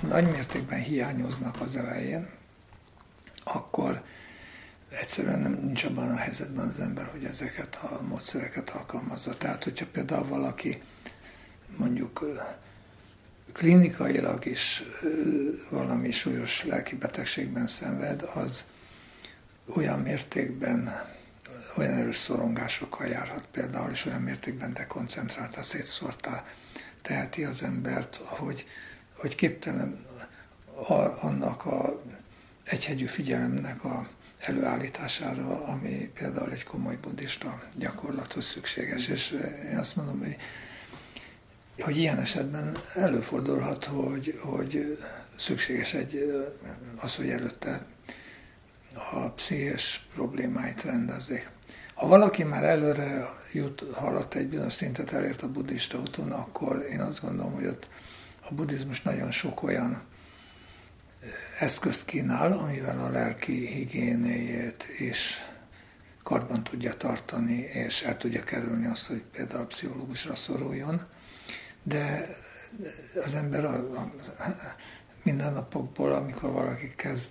[0.00, 2.28] nagy mértékben hiányoznak az elején,
[3.44, 4.02] akkor
[5.00, 9.36] egyszerűen nem nincs abban a helyzetben az ember, hogy ezeket a módszereket alkalmazza.
[9.36, 10.82] Tehát, hogyha például valaki
[11.76, 12.42] mondjuk
[13.52, 14.82] klinikailag is
[15.68, 18.64] valami súlyos lelki betegségben szenved, az
[19.66, 21.06] olyan mértékben,
[21.76, 26.44] olyan erős szorongásokkal járhat például, és olyan mértékben dekoncentrálta, szétszórtá
[27.02, 28.66] teheti az embert, hogy,
[29.12, 30.06] hogy képtelen
[30.88, 32.02] a, annak a
[32.64, 34.08] egyhegyű figyelemnek a
[34.38, 39.08] előállítására, ami például egy komoly buddhista gyakorlathoz szükséges.
[39.08, 39.38] És
[39.70, 40.36] én azt mondom, hogy,
[41.78, 44.98] hogy ilyen esetben előfordulhat, hogy, hogy
[45.36, 46.42] szükséges egy,
[46.96, 47.86] az, hogy előtte
[49.12, 51.50] a pszichés problémáit rendezzék.
[51.94, 57.00] Ha valaki már előre jut, haladt egy bizonyos szintet elért a buddhista úton, akkor én
[57.00, 57.88] azt gondolom, hogy ott
[58.48, 60.02] a buddhizmus nagyon sok olyan
[61.58, 65.38] eszközt kínál, amivel a lelki higiénéjét is
[66.22, 71.02] karban tudja tartani, és el tudja kerülni azt, hogy például a pszichológusra szoruljon.
[71.82, 72.28] De
[73.24, 74.10] az ember a, a,
[75.24, 77.30] mindennapokból, amikor valaki kezd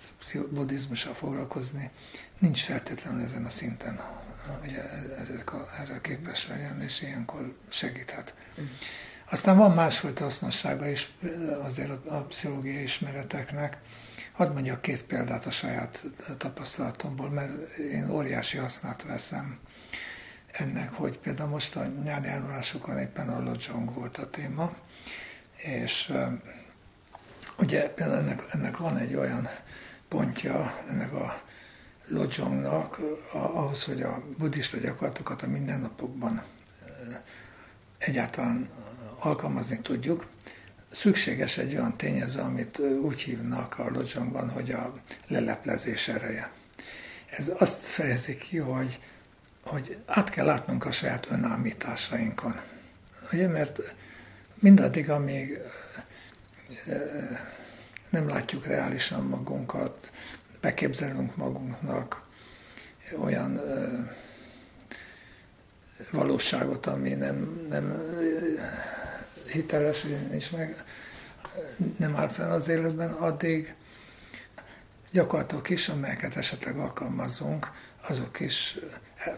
[0.50, 1.90] buddhizmussal foglalkozni,
[2.38, 4.00] nincs feltétlenül ezen a szinten,
[4.60, 4.78] hogy
[5.18, 8.34] ezek a, erre képes legyen, és ilyenkor segíthet.
[8.60, 8.64] Mm.
[9.30, 11.12] Aztán van másfajta hasznossága is
[11.62, 13.78] azért a, a pszichológiai ismereteknek.
[14.32, 16.04] Hadd mondjak két példát a saját
[16.38, 19.58] tapasztalatomból, mert én óriási hasznát veszem
[20.52, 24.76] ennek, hogy például most a nyári elvonásokon éppen a Lojong volt a téma,
[25.56, 26.12] és
[27.56, 29.48] Ugye például ennek, ennek van egy olyan
[30.08, 31.42] pontja, ennek a
[32.08, 33.00] Lojongnak,
[33.32, 36.42] ahhoz, hogy a buddhista gyakorlatokat a mindennapokban
[37.98, 38.68] egyáltalán
[39.18, 40.26] alkalmazni tudjuk,
[40.90, 44.92] szükséges egy olyan tényező, amit úgy hívnak a Lojongban, hogy a
[45.26, 46.50] leleplezés ereje.
[47.30, 49.00] Ez azt fejezi ki, hogy,
[49.62, 52.60] hogy át kell látnunk a saját önállításainkon.
[53.32, 53.94] Ugye, mert
[54.54, 55.58] mindaddig, amíg
[58.08, 60.12] nem látjuk reálisan magunkat,
[60.60, 62.22] beképzelünk magunknak
[63.16, 63.60] olyan
[66.10, 68.02] valóságot, ami nem, nem
[69.46, 70.84] hiteles, és meg
[71.96, 73.74] nem áll fel az életben, addig
[75.10, 77.70] gyakorlatok is, amelyeket esetleg alkalmazunk,
[78.00, 78.78] azok is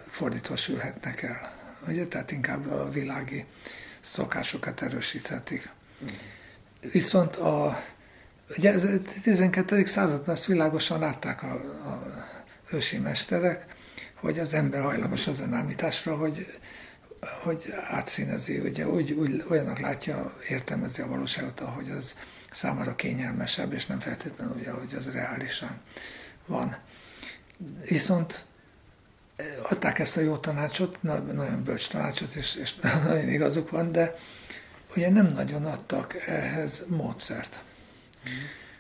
[0.09, 1.53] fordítva sülhetnek el.
[1.89, 2.07] Ugye?
[2.07, 3.45] Tehát inkább a világi
[4.01, 5.71] szokásokat erősíthetik.
[6.05, 6.09] Mm.
[6.93, 7.83] Viszont a,
[8.57, 8.89] ugye ez a
[9.23, 9.85] 12.
[9.85, 12.03] században ezt világosan látták a, a
[12.71, 13.67] ősi mesterek,
[14.15, 16.47] hogy az ember hajlamos az önállításra, hogy,
[17.43, 22.17] hogy átszínezi, ugye úgy, úgy olyanak látja, értelmezi a valóságot, ahogy az
[22.51, 25.81] számára kényelmesebb, és nem feltétlenül ugye, hogy az reálisan
[26.47, 26.77] van.
[27.89, 28.45] Viszont
[29.63, 32.75] adták ezt a jó tanácsot, nagyon bölcs tanácsot, és, és
[33.07, 34.17] nagyon igazuk van, de
[34.97, 37.63] ugye nem nagyon adtak ehhez módszert,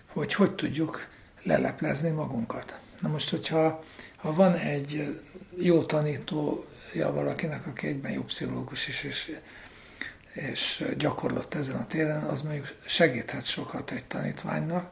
[0.06, 1.06] hogy hogy tudjuk
[1.42, 2.78] leleplezni magunkat.
[3.00, 3.84] Na most, hogyha
[4.16, 5.20] ha van egy
[5.56, 9.38] jó tanítója valakinek, aki egyben jó pszichológus is, és,
[10.32, 14.90] és gyakorlott ezen a téren, az mondjuk segíthet sokat egy tanítványnak,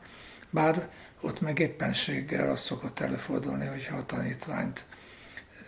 [0.50, 0.88] bár
[1.20, 4.84] ott meg éppenséggel az szokott előfordulni, hogyha a tanítványt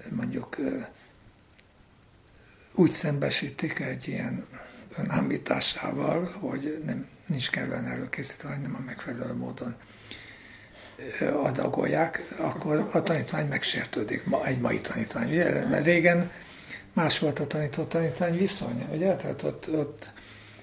[0.09, 0.57] mondjuk
[2.75, 4.47] úgy szembesítik egy ilyen
[4.99, 9.75] önállításával, hogy nem, nincs kellően előkészítve, vagy nem a megfelelő módon
[11.43, 15.29] adagolják, akkor a tanítvány megsértődik, ma, egy mai tanítvány.
[15.29, 15.67] Ugye?
[15.67, 16.31] Mert régen
[16.93, 19.17] más volt a tanító-tanítvány viszonya, ugye?
[19.17, 20.11] Tehát ott, ott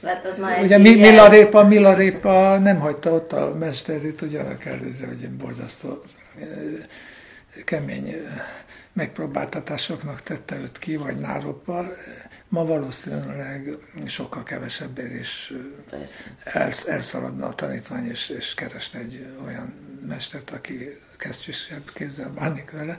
[0.03, 5.07] Hát az már ugye mi, Milarépa, Milarépa nem hagyta ott a mesterét, ugye annak ellenére,
[5.07, 6.03] hogy én borzasztó
[7.65, 8.15] kemény
[8.93, 11.85] megpróbáltatásoknak tette őt ki, vagy náropa,
[12.53, 15.53] ma valószínűleg sokkal kevesebbért is
[16.43, 19.73] elsz, elszaladna a tanítvány, és, és keresne egy olyan
[20.07, 22.97] mestert, aki kesztyűsebb kézzel bánik vele.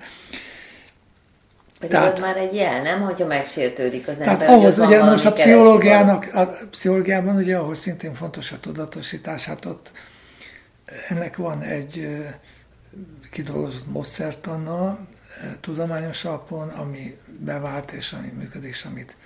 [1.78, 3.00] Tehát, az már egy jel, nem?
[3.02, 4.38] Hogyha megsértődik az ember.
[4.38, 9.64] Tehát ahhoz, ugye most a pszichológiának, a pszichológiában, ugye, ahol szintén fontos a tudatosítás, hát
[9.64, 9.92] ott
[11.08, 12.24] ennek van egy
[13.30, 14.98] kidolgozott módszertana,
[15.60, 19.16] tudományos alapon, ami bevált és ami működik, és amit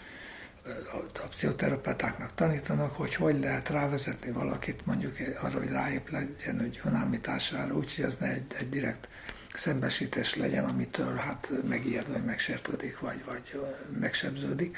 [1.22, 7.74] a pszichoterapeutáknak tanítanak, hogy hogy lehet rávezetni valakit mondjuk arra, hogy ráép legyen, hogy önállítására,
[7.74, 9.08] úgyhogy ez ne egy, egy direkt
[9.54, 13.60] szembesítés legyen, amitől hát megijed, vagy megsértődik, vagy, vagy
[13.98, 14.76] megsebződik.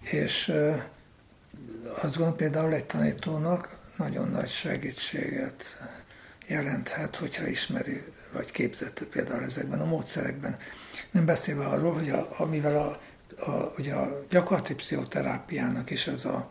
[0.00, 0.54] És
[1.94, 5.76] azt gondolom például egy tanítónak nagyon nagy segítséget
[6.46, 8.02] jelenthet, hogyha ismeri,
[8.32, 10.58] vagy képzett például ezekben a módszerekben.
[11.10, 13.00] Nem beszélve arról, hogy a, amivel a,
[13.38, 16.50] a, ugye a gyakorlati pszichoterápiának is ez a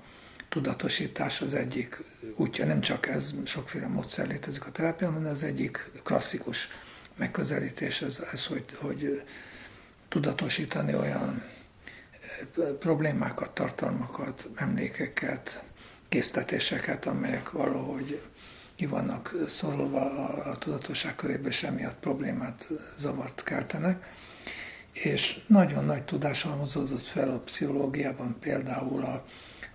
[0.49, 2.03] tudatosítás az egyik
[2.35, 6.69] útja, nem csak ez, sokféle módszer létezik a terápiában, hanem az egyik klasszikus
[7.15, 9.23] megközelítés ez, ez hogy, hogy
[10.07, 11.43] tudatosítani olyan
[12.79, 15.63] problémákat, tartalmakat, emlékeket,
[16.09, 18.21] késztetéseket, amelyek valahogy
[18.75, 22.67] ki vannak szorulva a, a tudatosság körébe, és emiatt problémát,
[22.97, 24.13] zavart keltenek.
[24.91, 29.25] És nagyon nagy tudás halmozódott fel a pszichológiában például a,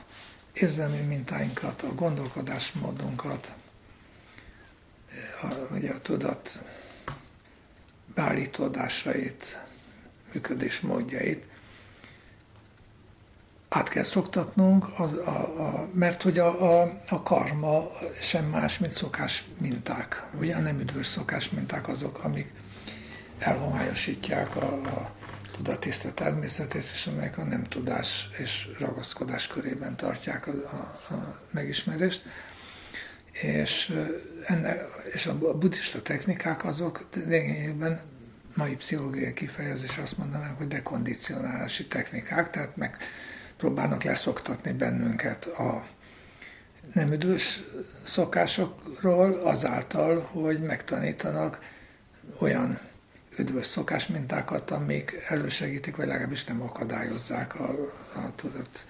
[0.52, 3.52] érzelmi mintáinkat, a gondolkodásmódunkat,
[5.42, 6.58] a, ugye a tudat
[8.14, 9.58] beállítódásait,
[10.32, 11.44] működésmódjait
[13.70, 17.90] át kell szoktatnunk, az, a, a, mert hogy a, a, a karma
[18.20, 20.26] sem más, mint szokás minták.
[20.38, 22.52] Ugye a nem üdvös szokás minták azok, amik
[23.38, 25.10] elhomályosítják a, a
[25.52, 32.22] tudatiszta természetét, és amelyek a nem tudás és ragaszkodás körében tartják a, a, a megismerést.
[33.42, 33.96] És,
[34.46, 38.00] enne, és a buddhista technikák azok lényegében
[38.54, 42.96] mai pszichológiai kifejezés azt mondanánk, hogy dekondicionálási technikák, tehát meg
[43.56, 45.86] próbálnak leszoktatni bennünket a
[46.92, 47.62] nem üdvös
[48.02, 51.58] szokásokról azáltal, hogy megtanítanak
[52.38, 52.78] olyan
[53.38, 57.68] üdvös szokásmintákat, amik elősegítik, vagy legalábbis nem akadályozzák a,
[58.14, 58.86] a tudat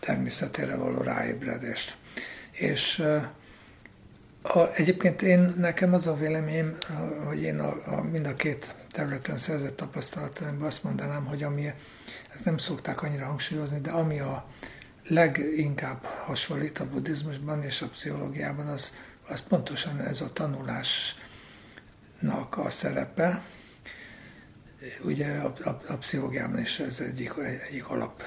[0.00, 1.96] természetére való ráébredést.
[2.50, 3.02] És
[4.42, 6.76] a, egyébként én, nekem az a véleményem,
[7.24, 11.72] hogy én a, a, mind a két területen szerzett tapasztalatomban azt mondanám, hogy ami,
[12.34, 14.46] ezt nem szokták annyira hangsúlyozni, de ami a
[15.06, 18.94] leginkább hasonlít a buddhizmusban és a pszichológiában, az,
[19.28, 21.16] az pontosan ez a tanulásnak
[22.56, 23.42] a szerepe,
[25.04, 27.32] Ugye a, a, a pszichológiában is ez egyik,
[27.68, 28.22] egyik alap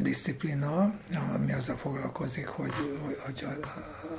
[0.00, 0.94] disziplina,
[1.34, 2.72] ami azzal foglalkozik, hogy,
[3.24, 3.66] hogy a,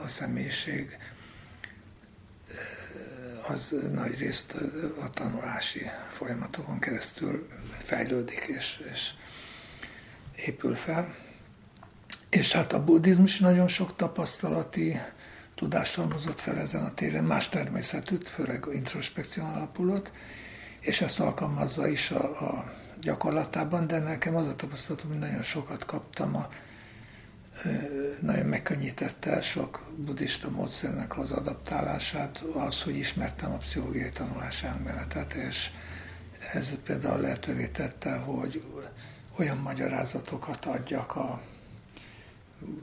[0.03, 0.97] a személyiség
[2.49, 4.55] eh, az nagy részt
[5.01, 7.47] a tanulási folyamatokon keresztül
[7.83, 9.09] fejlődik és, és
[10.35, 11.15] épül fel.
[12.29, 14.99] És hát a buddhizmus nagyon sok tapasztalati
[15.55, 20.11] tudást halmozott fel ezen a téren, más természetűt, főleg introspekción alapulott,
[20.79, 22.73] és ezt alkalmazza is a, a
[23.03, 26.49] gyakorlatában, de nekem az a tapasztalatom, hogy nagyon sokat kaptam a
[28.19, 35.69] nagyon megkönnyítette sok buddhista módszernek az adaptálását, az, hogy ismertem a pszichológiai tanulás elméletet, és
[36.53, 38.63] ez például lehetővé tette, hogy
[39.37, 41.41] olyan magyarázatokat adjak a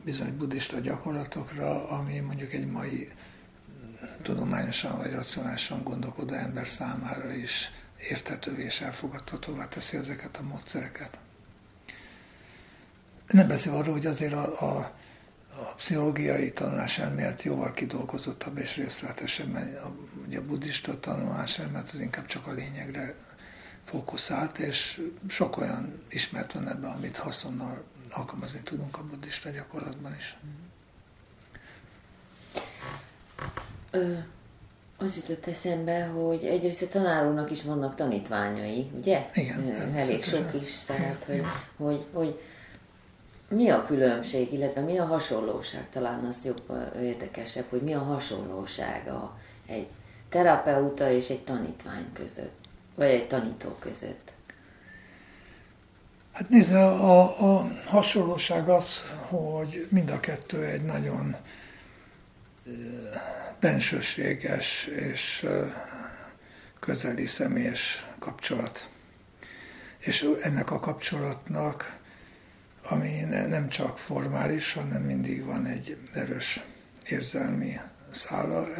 [0.04, 3.10] bizony buddhista gyakorlatokra, ami mondjuk egy mai
[4.22, 7.70] tudományosan vagy racionálisan gondolkodó ember számára is
[8.08, 11.18] érthetővé és elfogadhatóvá teszi ezeket a módszereket.
[13.26, 14.94] Nem beszél arról, hogy azért a, a,
[15.56, 19.94] a pszichológiai tanulás elmélet jóval kidolgozottabb és részletesebb, mert a,
[20.26, 23.14] ugye a buddhista tanulás elmélet az inkább csak a lényegre
[23.84, 30.36] fókuszált, és sok olyan ismert van ebben, amit haszonnal alkalmazni tudunk a buddhista gyakorlatban is.
[33.90, 34.18] Ö,
[35.00, 39.30] az jutott eszembe, hogy egyrészt a tanárúnak is vannak tanítványai, ugye?
[39.34, 39.92] Igen.
[39.94, 41.42] Elég sok is, tehát hogy,
[41.76, 42.40] hogy, hogy
[43.48, 46.62] mi a különbség, illetve mi a hasonlóság, talán az jobb,
[47.02, 49.86] érdekesebb, hogy mi a hasonlóság a, egy
[50.28, 52.58] terapeuta és egy tanítvány között,
[52.94, 54.32] vagy egy tanító között?
[56.32, 61.36] Hát nézd, a, a hasonlóság az, hogy mind a kettő egy nagyon
[63.60, 65.46] bensőséges és
[66.80, 68.88] közeli személyes kapcsolat.
[69.98, 71.98] És ennek a kapcsolatnak,
[72.82, 76.60] ami nem csak formális, hanem mindig van egy erős
[77.08, 77.80] érzelmi
[78.10, 78.74] szála,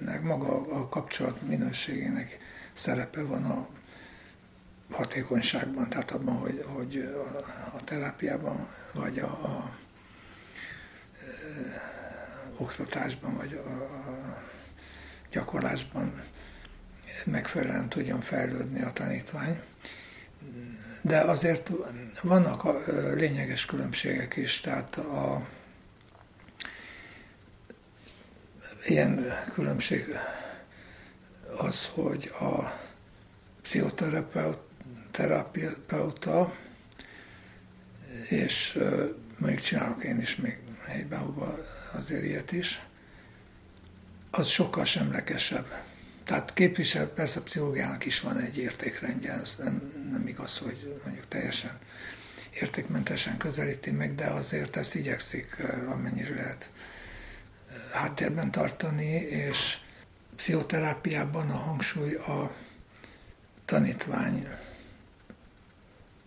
[0.00, 2.38] ennek maga a kapcsolat minőségének
[2.74, 3.68] szerepe van a
[4.90, 7.36] hatékonyságban, tehát abban, hogy, hogy a,
[7.76, 9.70] a terápiában, vagy a, a,
[12.56, 14.15] a oktatásban, vagy a, a
[15.36, 16.22] gyakorlásban
[17.24, 19.60] megfelelően tudjon fejlődni a tanítvány.
[21.00, 21.70] De azért
[22.22, 22.82] vannak a
[23.14, 25.46] lényeges különbségek is, tehát a,
[28.86, 30.16] ilyen különbség
[31.56, 32.80] az, hogy a
[33.62, 36.54] pszichoterapeuta,
[38.28, 38.78] és
[39.38, 41.58] mondjuk csinálok én is még helyben, hova
[41.92, 42.80] azért ilyet is,
[44.36, 45.84] az sokkal semlegesebb.
[46.24, 51.28] Tehát képvisel, persze a pszichológiának is van egy értékrendje, ez nem, nem igaz, hogy mondjuk
[51.28, 51.78] teljesen
[52.60, 56.70] értékmentesen közelíti meg, de azért ezt igyekszik amennyire lehet
[57.92, 59.78] háttérben tartani, és
[60.36, 62.54] pszichoterápiában a hangsúly a
[63.64, 64.48] tanítvány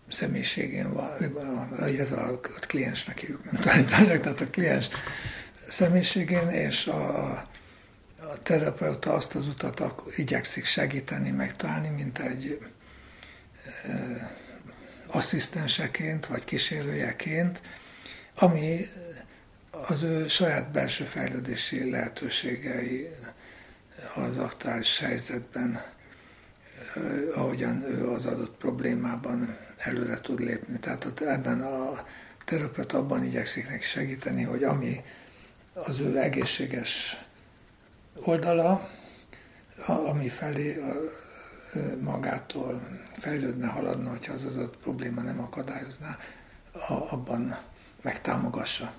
[0.08, 1.12] személyiségén van,
[1.88, 4.88] illetve a kliensnek hívjuk, nem tanítványok, tehát a kliens
[5.68, 7.49] személyiségén, és a,
[8.32, 9.84] a terapeuta azt az utat
[10.16, 12.60] igyekszik segíteni, megtalálni, mint egy
[13.84, 14.32] e,
[15.08, 17.62] asszisztenseként, vagy kísérőjeként,
[18.36, 18.90] ami
[19.72, 23.10] az ő saját belső fejlődési lehetőségei
[24.16, 25.82] az aktuális helyzetben,
[27.36, 30.80] ahogyan ő az adott problémában előre tud lépni.
[30.80, 32.08] Tehát ebben a
[32.46, 35.04] terapeuta abban igyekszik neki segíteni, hogy ami
[35.74, 37.18] az ő egészséges
[38.24, 38.90] oldala,
[39.86, 40.84] ami felé
[42.02, 42.82] magától
[43.18, 46.18] fejlődne, haladna, hogyha az az probléma nem akadályozná,
[46.88, 47.58] abban
[48.02, 48.94] megtámogassa.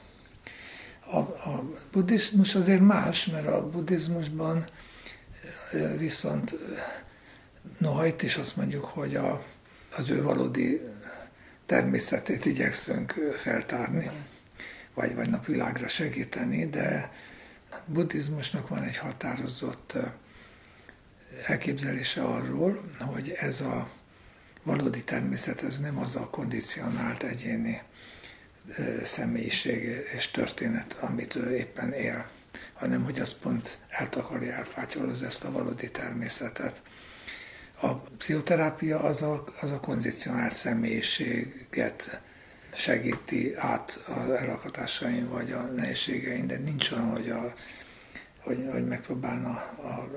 [1.11, 4.65] A, a buddhizmus azért más, mert a buddhizmusban
[5.97, 6.55] viszont,
[7.79, 9.45] noha itt is azt mondjuk, hogy a,
[9.97, 10.81] az ő valódi
[11.67, 14.11] természetét igyekszünk feltárni,
[14.95, 17.13] vagy, vagy napvilágra segíteni, de
[17.93, 19.97] buddhizmusnak van egy határozott
[21.47, 23.91] elképzelése arról, hogy ez a
[24.63, 27.83] valódi természet, ez nem az a kondicionált egyéni
[29.05, 32.29] személyiség és történet, amit ő éppen él,
[32.73, 36.81] hanem hogy az pont eltakarja, elfátyoloz ezt a valódi természetet.
[37.81, 42.21] A pszichoterápia az a, az a kondicionált személyiséget
[42.75, 47.55] segíti át az elakatásaim vagy a nehézségeim, de nincs olyan, hogy, a,
[48.41, 50.11] hogy, hogy megpróbálna a,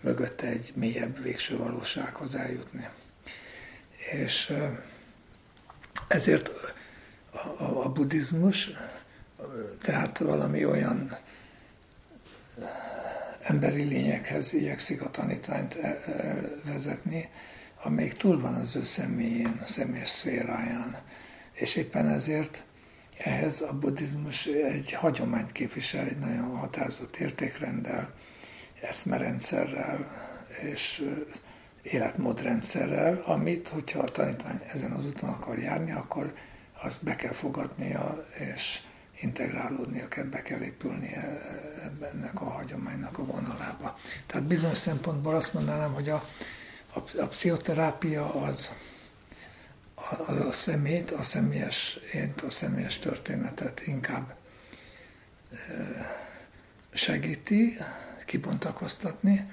[0.00, 2.88] mögötte egy mélyebb végső valósághoz eljutni.
[4.12, 4.56] És
[6.08, 6.50] ezért
[7.30, 8.70] a, a, a buddhizmus,
[9.82, 11.16] tehát valami olyan
[13.42, 15.76] emberi lényekhez igyekszik a tanítványt
[16.64, 17.28] vezetni,
[17.82, 21.02] amelyik túl van az ő személyén, a személyes szféráján
[21.54, 22.62] és éppen ezért
[23.24, 28.12] ehhez a buddhizmus egy hagyományt képvisel, egy nagyon határozott értékrenddel,
[28.82, 30.10] eszmerendszerrel,
[30.62, 31.10] és
[31.82, 36.34] életmódrendszerrel, amit, hogyha a tanítvány ezen az úton akar járni, akkor
[36.82, 38.80] azt be kell fogadnia, és
[39.20, 41.40] integrálódnia kell, be kell épülnie
[42.12, 43.98] ennek a hagyománynak a vonalába.
[44.26, 46.24] Tehát bizonyos szempontból azt mondanám, hogy a,
[46.94, 48.70] a, a pszichoterápia az,
[50.26, 51.98] az a szemét, a személyes,
[52.46, 54.34] a személyes történetet inkább
[56.92, 57.76] segíti
[58.26, 59.50] kibontakoztatni.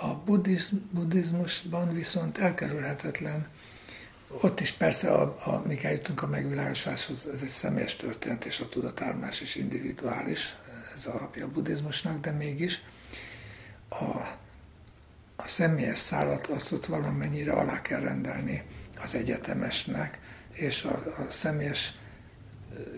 [0.00, 0.14] A
[0.90, 3.48] buddhizmusban viszont elkerülhetetlen,
[4.28, 8.68] ott is persze, a, a, míg eljutunk a megvilágosáshoz, ez egy személyes történet, és a
[8.68, 10.56] tudatárulás is individuális,
[10.94, 12.80] ez alapja a buddhizmusnak, de mégis
[13.88, 14.04] a,
[15.36, 18.64] a személyes szállat azt ott valamennyire alá kell rendelni
[19.02, 20.18] az egyetemesnek,
[20.52, 21.92] és a, a személyes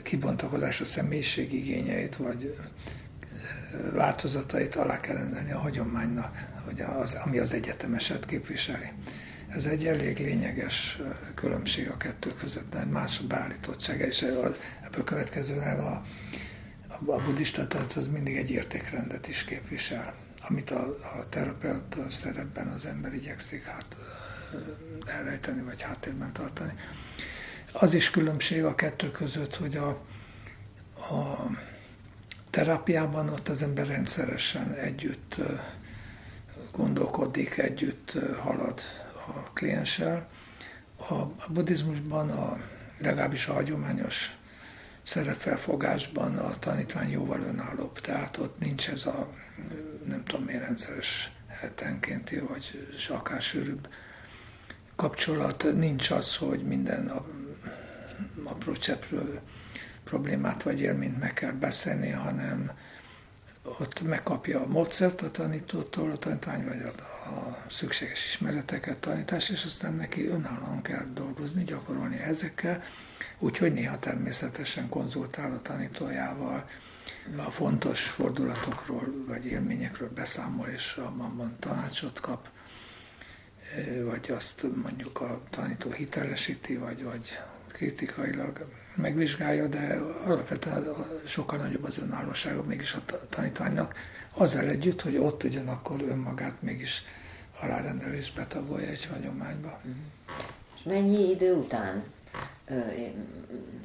[0.03, 2.57] kibontakozás a személyiség igényeit, vagy
[3.93, 8.93] változatait alá kell rendelni a hagyománynak, hogy az, ami az egyetemeset képviseli.
[9.49, 11.01] Ez egy elég lényeges
[11.35, 14.23] különbség a kettő között, de más a beállítottsága, és
[14.85, 16.05] ebből következőleg a,
[17.07, 20.15] a, buddhista tehát az mindig egy értékrendet is képvisel,
[20.49, 23.97] amit a, a terapeuta szerepben az ember igyekszik hát
[25.07, 26.73] elrejteni, vagy háttérben tartani.
[27.73, 29.89] Az is különbség a kettő között, hogy a,
[31.15, 31.47] a
[32.51, 35.37] terápiában ott az ember rendszeresen együtt
[36.73, 38.81] gondolkodik, együtt halad
[39.27, 40.29] a klienssel.
[40.97, 42.61] A, buddhizmusban, a,
[42.99, 44.35] legalábbis a hagyományos
[45.03, 49.29] szerepfelfogásban a tanítvány jóval önállóbb, tehát ott nincs ez a
[50.07, 53.89] nem tudom miért rendszeres hetenkénti, vagy akár sűrűbb
[55.01, 57.13] kapcsolat, nincs az, hogy minden
[58.45, 59.41] apró cseprő
[60.05, 62.71] problémát vagy élményt meg kell beszélni, hanem
[63.63, 69.65] ott megkapja a módszert a tanítótól, a tanítvány vagy a, a szükséges ismereteket, tanítás, és
[69.65, 72.83] aztán neki önállóan kell dolgozni, gyakorolni ezekkel,
[73.39, 76.69] úgyhogy néha természetesen konzultál a tanítójával,
[77.37, 82.49] a fontos fordulatokról vagy élményekről beszámol, és abban tanácsot kap,
[84.05, 87.39] vagy azt mondjuk a tanító hitelesíti, vagy, vagy
[87.73, 90.95] kritikailag megvizsgálja, de alapvetően
[91.27, 93.95] sokkal nagyobb az önállósága mégis a tanítványnak,
[94.35, 97.03] azzal együtt, hogy ott ugyanakkor önmagát mégis
[97.61, 99.81] alárendelésbe tagolja egy hagyományba.
[100.77, 102.03] És mennyi idő után
[102.68, 102.79] ö,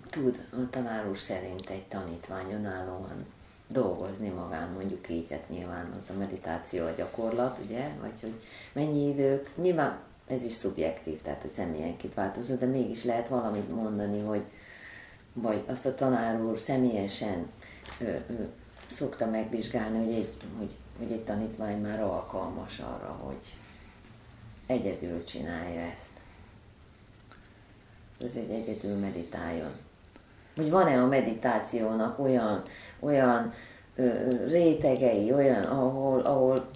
[0.10, 3.26] tud a tanár úr szerint egy tanítvány önállóan
[3.68, 8.34] dolgozni magán, mondjuk így, hát nyilván az a meditáció a gyakorlat, ugye, vagy hogy
[8.74, 14.22] mennyi idők, nyilván ez is szubjektív, tehát hogy személyenként változó, de mégis lehet valamit mondani,
[14.22, 14.44] hogy
[15.34, 17.50] vagy azt a tanár úr személyesen
[18.00, 18.34] ö, ö,
[18.88, 23.58] szokta megvizsgálni, hogy egy, hogy, hogy egy tanítvány már alkalmas arra, hogy
[24.66, 26.12] egyedül csinálja ezt.
[28.20, 29.72] Az, hogy egyedül meditáljon.
[30.56, 32.62] Hogy van-e a meditációnak olyan,
[33.00, 33.54] olyan
[33.96, 34.10] ö,
[34.48, 36.70] rétegei, olyan, ahol, ahol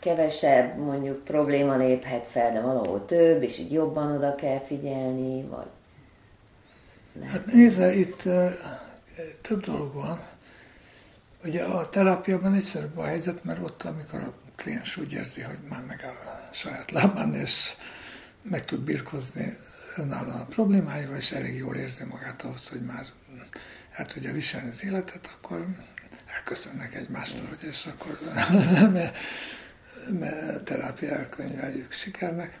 [0.00, 5.66] kevesebb mondjuk probléma léphet fel, de valahol több, és így jobban oda kell figyelni, vagy
[7.26, 8.50] Hát nézze, itt uh,
[9.40, 10.20] több dolog van.
[11.44, 15.84] Ugye a terápiában egyszerűbb a helyzet, mert ott, amikor a kliens úgy érzi, hogy már
[15.86, 17.72] megáll a saját lábán, és
[18.42, 19.56] meg tud birkozni
[19.96, 23.04] önállóan a problémáival, és elég jól érzi magát ahhoz, hogy már
[23.92, 25.66] el tudja viselni az életet, akkor
[26.36, 28.18] elköszönnek egymástól, és akkor
[28.92, 29.16] mert,
[30.08, 32.60] mert terápia elkönyveljük sikernek.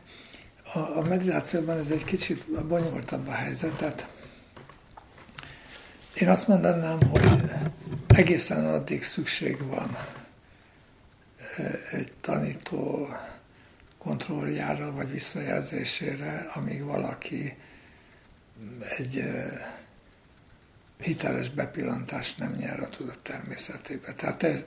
[0.74, 4.06] A, a meditációban ez egy kicsit bonyolultabb a helyzet, tehát
[6.14, 7.42] én azt mondanám, hogy
[8.06, 9.96] egészen addig szükség van
[11.92, 13.08] egy tanító
[13.98, 17.56] kontrolljára vagy visszajelzésére, amíg valaki
[18.96, 19.24] egy
[21.02, 24.12] hiteles bepillantást nem nyer a tudat természetébe.
[24.12, 24.66] Tehát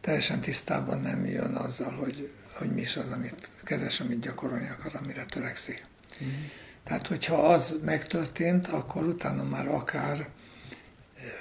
[0.00, 5.00] teljesen tisztában nem jön azzal, hogy, hogy mi is az, amit keres, amit gyakorolni akar,
[5.02, 5.86] amire törekszik.
[6.24, 6.28] Mm.
[6.84, 10.28] Tehát, hogyha az megtörtént, akkor utána már akár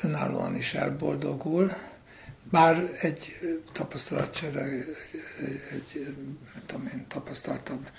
[0.01, 1.71] önállóan is elboldogul,
[2.43, 3.39] bár egy
[3.71, 4.97] tapasztalatcsere, egy,
[5.71, 6.15] egy
[6.65, 7.89] tudom én, tapasztaltabb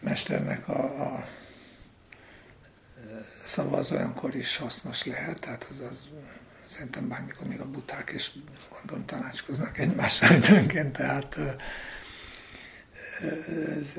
[0.00, 1.28] mesternek a, a
[3.44, 6.06] szava az olyankor is hasznos lehet, tehát az, az
[6.64, 8.30] szerintem bármikor még a buták és
[8.78, 11.36] gondolom tanácskoznak egymással időnként, tehát
[13.80, 13.98] ez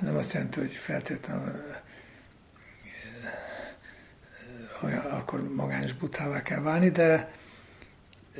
[0.00, 1.62] nem azt jelenti, hogy feltétlenül
[4.82, 7.32] olyan, akkor magányos butává kell válni, de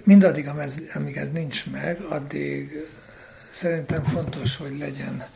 [0.05, 0.49] mindaddig,
[0.95, 2.87] amíg ez nincs meg, addig
[3.51, 5.27] szerintem fontos, hogy legyen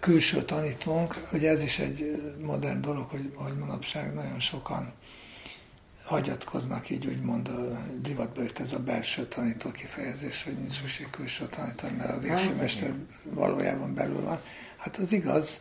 [0.00, 4.92] külső tanítónk, ugye ez is egy modern dolog, hogy, hogy manapság nagyon sokan
[6.04, 11.46] hagyatkoznak így úgymond a divatba jött ez a belső tanító kifejezés, hogy nincs szükség külső
[11.46, 14.40] tanító, mert a végső hát, mester valójában belül van.
[14.76, 15.60] Hát az igaz,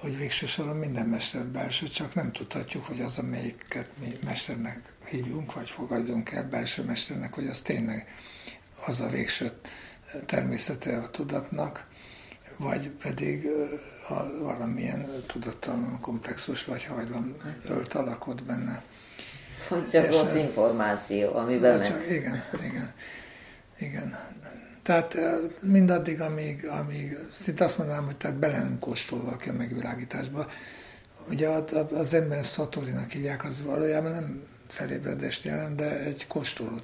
[0.00, 5.54] hogy végső soron minden mester belső, csak nem tudhatjuk, hogy az, amelyiket mi mesternek hívjunk,
[5.54, 8.06] vagy fogadjunk el belső mesternek, hogy az tényleg
[8.86, 9.52] az a végső
[10.26, 11.86] természete a tudatnak,
[12.56, 13.48] vagy pedig
[14.08, 17.36] a valamilyen tudattalan komplexus vagy hajlam
[17.68, 18.82] ölt alakot benne.
[19.68, 21.88] Vagy csak rossz információ, amiben meg...
[21.88, 22.92] Csak, igen, igen,
[23.78, 24.18] igen.
[24.82, 25.16] Tehát
[25.60, 30.50] mindaddig, amíg, amíg szinte azt mondanám, hogy tehát bele nem kóstol valaki a megvilágításba.
[31.28, 31.48] Ugye
[31.92, 36.82] az ember szatorinak hívják, az valójában nem felébredést jelent, de egy kóstolót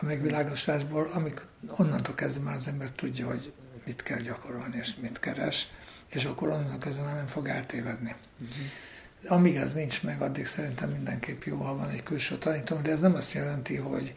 [0.00, 1.46] a megvilágosításból, amik
[1.76, 3.52] onnantól kezdve már az ember tudja, hogy
[3.84, 5.68] mit kell gyakorolni és mit keres,
[6.08, 8.14] és akkor onnantól kezdve már nem fog eltévedni.
[8.38, 9.36] Uh-huh.
[9.38, 13.00] Amíg ez nincs meg, addig szerintem mindenképp jó, ha van egy külső tanítónk, de ez
[13.00, 14.14] nem azt jelenti, hogy,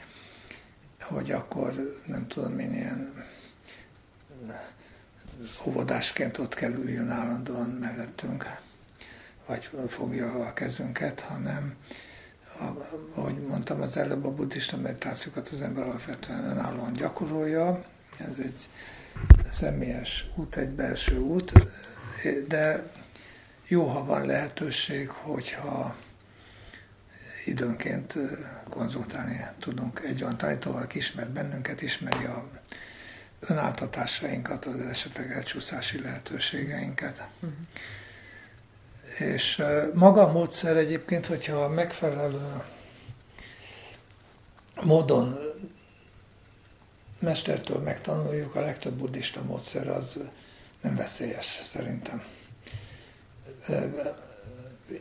[1.01, 3.23] hogy akkor nem tudom én ilyen
[5.65, 8.45] óvodásként ott kell üljön állandóan mellettünk,
[9.45, 11.75] vagy fogja a kezünket, hanem
[13.13, 17.85] ahogy mondtam az előbb, a buddhista meditációkat az ember alapvetően önállóan gyakorolja.
[18.17, 18.69] Ez egy
[19.47, 21.51] személyes út, egy belső út,
[22.47, 22.83] de
[23.67, 25.95] jó, ha van lehetőség, hogyha
[27.45, 28.13] időnként
[28.69, 32.47] konzultálni tudunk egy olyan tanítóval, aki ismer bennünket, ismeri a
[33.39, 37.27] önáltatásainkat, az esetleg elcsúszási lehetőségeinket.
[37.39, 37.57] Uh-huh
[39.19, 39.63] és
[39.93, 42.61] maga a módszer egyébként, hogyha megfelelő
[44.81, 45.37] módon
[47.25, 50.19] mestertől megtanuljuk, a legtöbb buddhista módszer az
[50.81, 52.23] nem veszélyes szerintem.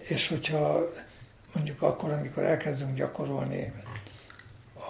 [0.01, 0.91] És hogyha
[1.55, 3.72] mondjuk akkor, amikor elkezdünk gyakorolni,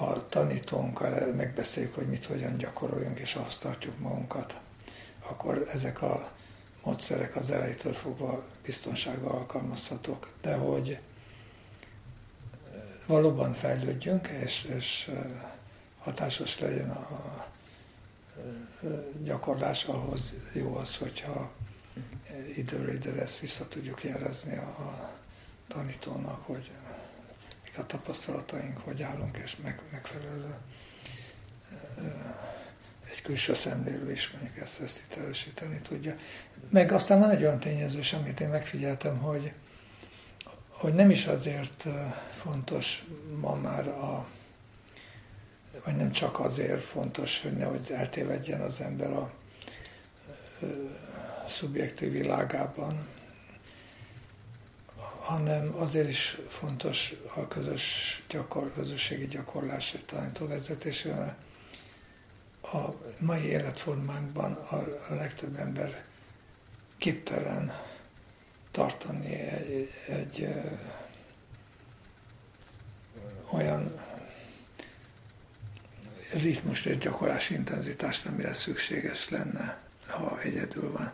[0.01, 4.61] a tanítónkkal megbeszéljük, hogy mit, hogyan gyakoroljunk, és azt tartjuk magunkat,
[5.29, 6.31] akkor ezek a
[6.85, 10.99] módszerek az elejétől fogva biztonsággal alkalmazhatók, de hogy
[13.07, 15.11] valóban fejlődjünk, és, és
[16.05, 17.47] hatásos legyen a
[19.23, 21.53] gyakorlás, ahhoz jó az, hogyha
[22.57, 25.13] időről időre ezt vissza tudjuk jelezni a
[25.69, 26.71] tanítónak, hogy
[27.65, 30.55] mik a tapasztalataink, hogy állunk, és meg, megfelelő
[33.11, 36.17] egy külső szemlélő is mondjuk ezt, ezt itt erősíteni tudja.
[36.71, 39.53] Meg aztán van egy olyan tényező amit én megfigyeltem, hogy,
[40.69, 41.87] hogy nem is azért
[42.31, 43.05] fontos
[43.41, 44.27] ma már a,
[45.85, 49.31] vagy nem csak azért fontos, hogy nehogy eltévedjen az ember a,
[51.47, 53.07] szubjektív világában,
[55.21, 61.37] hanem azért is fontos a közös gyakor, közösségi gyakorlás tanítóvezetésében,
[62.63, 64.77] a mai életformánkban a,
[65.11, 66.05] a legtöbb ember
[66.97, 67.73] képtelen
[68.71, 70.61] tartani egy, egy ö,
[73.57, 74.01] olyan
[76.33, 81.13] ritmus és gyakorlási intenzitást, amire szükséges lenne, ha egyedül van.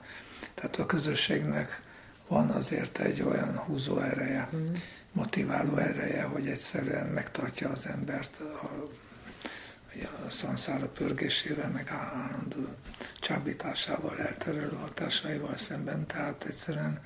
[0.54, 1.80] Tehát a közösségnek
[2.28, 4.74] van azért egy olyan húzó ereje, mm.
[5.12, 8.88] motiváló ereje, hogy egyszerűen megtartja az embert a
[10.26, 12.66] a szanszára pörgésével, meg állandó
[13.20, 16.06] csábításával, elterelő hatásaival szemben.
[16.06, 17.00] Tehát egyszerűen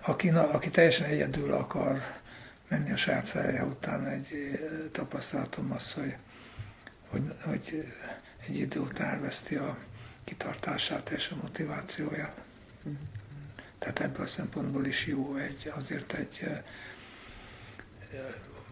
[0.00, 2.02] aki, aki teljesen egyedül akar
[2.68, 4.58] menni a saját feje után, egy
[4.92, 6.16] tapasztalatom az, hogy,
[7.08, 7.92] hogy, hogy
[8.48, 9.78] egy idő után elveszti a
[10.24, 12.40] kitartását és a motivációját.
[13.78, 16.48] Tehát ebből a szempontból is jó egy, azért egy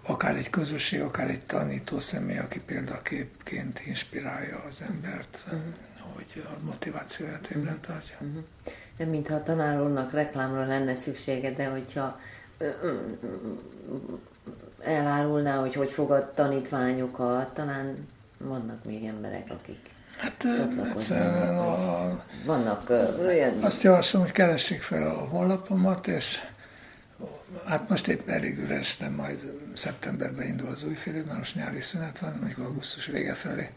[0.02, 5.62] akár egy közösség, akár egy tanító személy, aki példaképként inspirálja az embert, uh-huh.
[6.14, 8.16] hogy a motivációját ébren tartja.
[8.20, 8.44] Uh-huh.
[8.96, 12.20] Nem mintha a tanárónak reklámra lenne szüksége, de hogyha
[14.80, 20.44] elárulná, hogy hogy fogad tanítványokat, talán vannak még emberek, akik Hát
[20.94, 22.24] egyszerűen a...
[22.44, 22.90] Vannak
[23.20, 23.62] olyan...
[23.62, 26.38] Azt javaslom, hogy keressék fel a honlapomat, és
[27.66, 31.80] Hát most épp elég üres, de majd szeptemberben indul az új fél már most nyári
[31.80, 33.70] szünet van, mondjuk augusztus vége felé,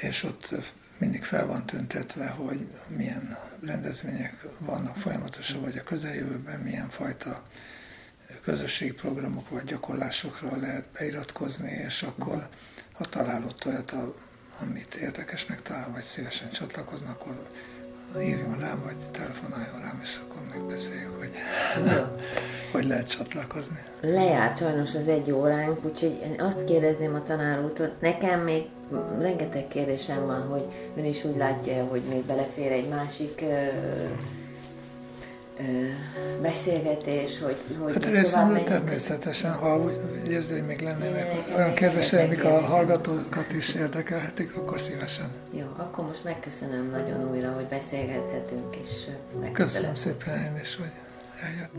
[0.00, 0.54] és ott
[0.98, 7.42] mindig fel van tüntetve, hogy milyen rendezvények vannak folyamatosan, vagy a közeljövőben milyen fajta
[8.42, 12.48] közösségi programok vagy gyakorlásokra lehet beiratkozni, és akkor
[12.92, 13.94] ha találott olyat,
[14.60, 17.48] amit érdekesnek talál, vagy szívesen csatlakoznak, akkor
[18.16, 21.30] írjon rám, vagy telefonáljon rám, és akkor megbeszéljük, hogy,
[22.72, 23.82] hogy lehet csatlakozni.
[24.00, 28.62] Lejárt sajnos az egy óránk, úgyhogy azt kérdezném a tanár úton, nekem még
[29.18, 30.64] rengeteg kérdésem van, hogy
[30.96, 33.44] ön is úgy látja, hogy még belefér egy másik
[36.42, 39.92] beszélgetés, hogy, hogy hát részemről természetesen, ha úgy
[40.30, 45.30] érzi, hogy még lennének olyan kérdések, amik a hallgatókat is érdekelhetik, akkor szívesen.
[45.50, 49.06] Jó, akkor most megköszönöm nagyon újra, hogy beszélgethetünk, és
[49.52, 50.90] Köszönöm szépen én is, hogy
[51.42, 51.72] eljött.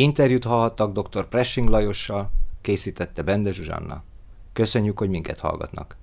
[0.00, 1.28] Interjút hallhattak dr.
[1.28, 2.30] Pressing Lajossal,
[2.60, 4.02] készítette Bende Zsuzsanna.
[4.52, 5.96] Köszönjük, hogy minket hallgatnak.